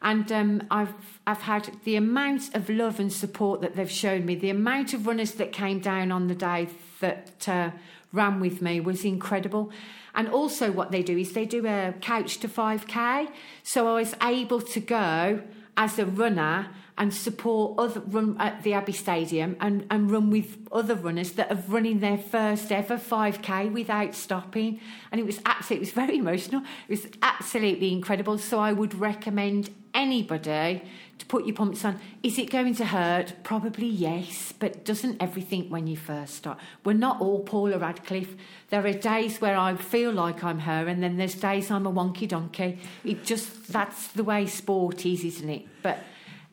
and 0.03 0.31
um, 0.31 0.63
I've 0.69 0.93
I've 1.25 1.41
had 1.41 1.71
the 1.83 1.95
amount 1.95 2.53
of 2.53 2.69
love 2.69 2.99
and 2.99 3.11
support 3.11 3.61
that 3.61 3.75
they've 3.75 3.89
shown 3.89 4.23
me, 4.23 4.35
the 4.35 4.51
amount 4.51 4.93
of 4.93 5.07
runners 5.07 5.31
that 5.33 5.51
came 5.51 5.79
down 5.79 6.11
on 6.11 6.27
the 6.27 6.35
day 6.35 6.69
that 6.99 7.49
uh, 7.49 7.71
ran 8.13 8.39
with 8.39 8.61
me 8.61 8.79
was 8.79 9.03
incredible. 9.03 9.71
And 10.15 10.29
also, 10.29 10.71
what 10.71 10.91
they 10.91 11.03
do 11.03 11.17
is 11.17 11.33
they 11.33 11.45
do 11.45 11.65
a 11.67 11.93
couch 12.01 12.37
to 12.39 12.47
5k. 12.47 13.29
So 13.63 13.87
I 13.87 13.99
was 13.99 14.15
able 14.21 14.61
to 14.61 14.79
go 14.79 15.41
as 15.77 15.99
a 15.99 16.05
runner 16.05 16.69
and 16.97 17.13
support 17.13 17.77
other 17.77 17.99
run 17.99 18.37
at 18.39 18.63
the 18.63 18.73
Abbey 18.73 18.93
Stadium 18.93 19.57
and, 19.59 19.85
and 19.91 20.09
run 20.09 20.29
with 20.29 20.57
other 20.71 20.95
runners 20.95 21.33
that 21.33 21.51
are 21.51 21.61
running 21.67 21.99
their 21.99 22.17
first 22.17 22.71
ever 22.71 22.97
5k 22.97 23.71
without 23.71 24.15
stopping. 24.15 24.79
And 25.11 25.19
it 25.19 25.25
was 25.25 25.39
absolutely, 25.45 25.75
it 25.75 25.79
was 25.87 25.91
very 25.91 26.17
emotional. 26.17 26.61
It 26.87 26.91
was 26.91 27.07
absolutely 27.21 27.91
incredible. 27.91 28.37
So 28.37 28.59
I 28.59 28.71
would 28.71 28.93
recommend 28.93 29.71
anybody 29.93 30.83
to 31.17 31.25
put 31.25 31.45
your 31.45 31.55
pumps 31.55 31.83
on. 31.83 31.99
Is 32.23 32.37
it 32.37 32.49
going 32.49 32.75
to 32.75 32.85
hurt? 32.85 33.33
Probably 33.43 33.87
yes, 33.87 34.53
but 34.57 34.85
doesn't 34.85 35.21
everything 35.21 35.69
when 35.69 35.87
you 35.87 35.97
first 35.97 36.35
start? 36.35 36.59
We're 36.83 36.93
not 36.93 37.21
all 37.21 37.39
Paula 37.39 37.77
Radcliffe. 37.77 38.35
There 38.69 38.85
are 38.85 38.93
days 38.93 39.39
where 39.39 39.57
I 39.57 39.75
feel 39.75 40.11
like 40.11 40.43
I'm 40.43 40.59
her, 40.59 40.87
and 40.87 41.01
then 41.01 41.17
there's 41.17 41.35
days 41.35 41.71
I'm 41.71 41.85
a 41.85 41.91
wonky 41.91 42.27
donkey. 42.27 42.79
It 43.03 43.23
just 43.23 43.71
that's 43.71 44.07
the 44.07 44.23
way 44.23 44.45
sport 44.45 45.05
is, 45.05 45.23
isn't 45.23 45.49
it? 45.49 45.67
But 45.81 45.99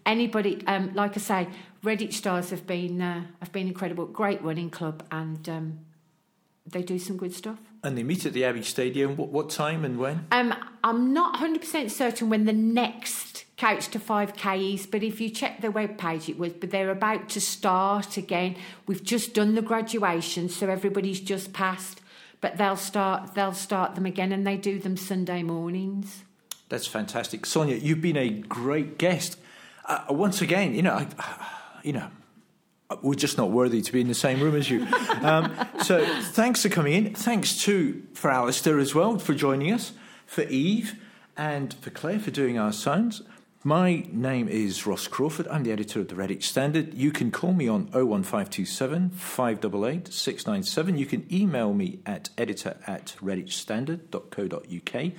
anybody, 0.06 0.66
um, 0.66 0.92
like 0.94 1.16
I 1.16 1.20
say, 1.20 1.48
Redditch 1.84 2.14
Stars 2.14 2.50
have 2.50 2.66
been 2.66 3.02
uh, 3.02 3.24
have 3.40 3.52
been 3.52 3.66
incredible. 3.66 4.06
Great 4.06 4.42
running 4.42 4.70
club, 4.70 5.04
and 5.10 5.48
um, 5.48 5.80
they 6.66 6.82
do 6.82 6.98
some 6.98 7.16
good 7.16 7.34
stuff. 7.34 7.58
And 7.84 7.98
they 7.98 8.04
meet 8.04 8.24
at 8.24 8.32
the 8.32 8.44
Abbey 8.44 8.62
Stadium. 8.62 9.16
What, 9.16 9.30
what 9.30 9.50
time 9.50 9.84
and 9.84 9.98
when? 9.98 10.26
Um, 10.30 10.54
I'm 10.84 11.12
not 11.12 11.34
100% 11.34 11.90
certain 11.90 12.30
when 12.30 12.44
the 12.44 12.52
next 12.52 13.44
Couch 13.56 13.88
to 13.88 13.98
5K 13.98 14.74
is, 14.74 14.86
but 14.86 15.02
if 15.02 15.20
you 15.20 15.30
check 15.30 15.60
their 15.60 15.72
webpage, 15.72 16.28
it 16.28 16.38
was. 16.38 16.52
But 16.52 16.70
they're 16.70 16.90
about 16.90 17.28
to 17.30 17.40
start 17.40 18.16
again. 18.16 18.56
We've 18.86 19.02
just 19.02 19.34
done 19.34 19.56
the 19.56 19.62
graduation, 19.62 20.48
so 20.48 20.68
everybody's 20.68 21.20
just 21.20 21.52
passed. 21.52 22.00
But 22.40 22.56
they'll 22.56 22.76
start. 22.76 23.34
They'll 23.34 23.52
start 23.52 23.96
them 23.96 24.06
again, 24.06 24.30
and 24.30 24.46
they 24.46 24.56
do 24.56 24.78
them 24.78 24.96
Sunday 24.96 25.42
mornings. 25.42 26.22
That's 26.68 26.86
fantastic, 26.86 27.44
Sonia. 27.46 27.76
You've 27.76 28.00
been 28.00 28.16
a 28.16 28.30
great 28.30 28.96
guest. 28.96 29.38
Uh, 29.92 30.04
once 30.08 30.40
again, 30.40 30.74
you 30.74 30.80
know, 30.80 30.94
I, 30.94 31.06
you 31.82 31.92
know, 31.92 32.08
we're 33.02 33.14
just 33.14 33.36
not 33.36 33.50
worthy 33.50 33.82
to 33.82 33.92
be 33.92 34.00
in 34.00 34.08
the 34.08 34.14
same 34.14 34.40
room 34.40 34.54
as 34.56 34.70
you. 34.70 34.86
Um, 35.22 35.54
so 35.84 36.04
thanks 36.32 36.62
for 36.62 36.68
coming 36.68 36.94
in. 36.94 37.14
Thanks 37.14 37.56
to 37.62 38.02
for 38.12 38.28
Alistair 38.28 38.80
as 38.80 38.92
well 38.92 39.20
for 39.20 39.34
joining 39.34 39.72
us, 39.72 39.92
for 40.26 40.42
Eve, 40.42 41.00
and 41.36 41.72
for 41.74 41.90
Claire 41.90 42.18
for 42.18 42.32
doing 42.32 42.58
our 42.58 42.72
sounds. 42.72 43.22
My 43.62 44.04
name 44.10 44.48
is 44.48 44.84
Ross 44.84 45.06
Crawford. 45.06 45.46
I'm 45.46 45.62
the 45.62 45.70
editor 45.70 46.00
of 46.00 46.08
the 46.08 46.16
Redditch 46.16 46.42
Standard. 46.42 46.92
You 46.94 47.12
can 47.12 47.30
call 47.30 47.52
me 47.52 47.68
on 47.68 47.82
01527 47.92 49.10
588 49.10 50.12
697. 50.12 50.98
You 50.98 51.06
can 51.06 51.24
email 51.32 51.72
me 51.72 52.00
at 52.04 52.30
editor 52.36 52.78
at 52.84 53.14
redditchstandard.co.uk 53.22 55.12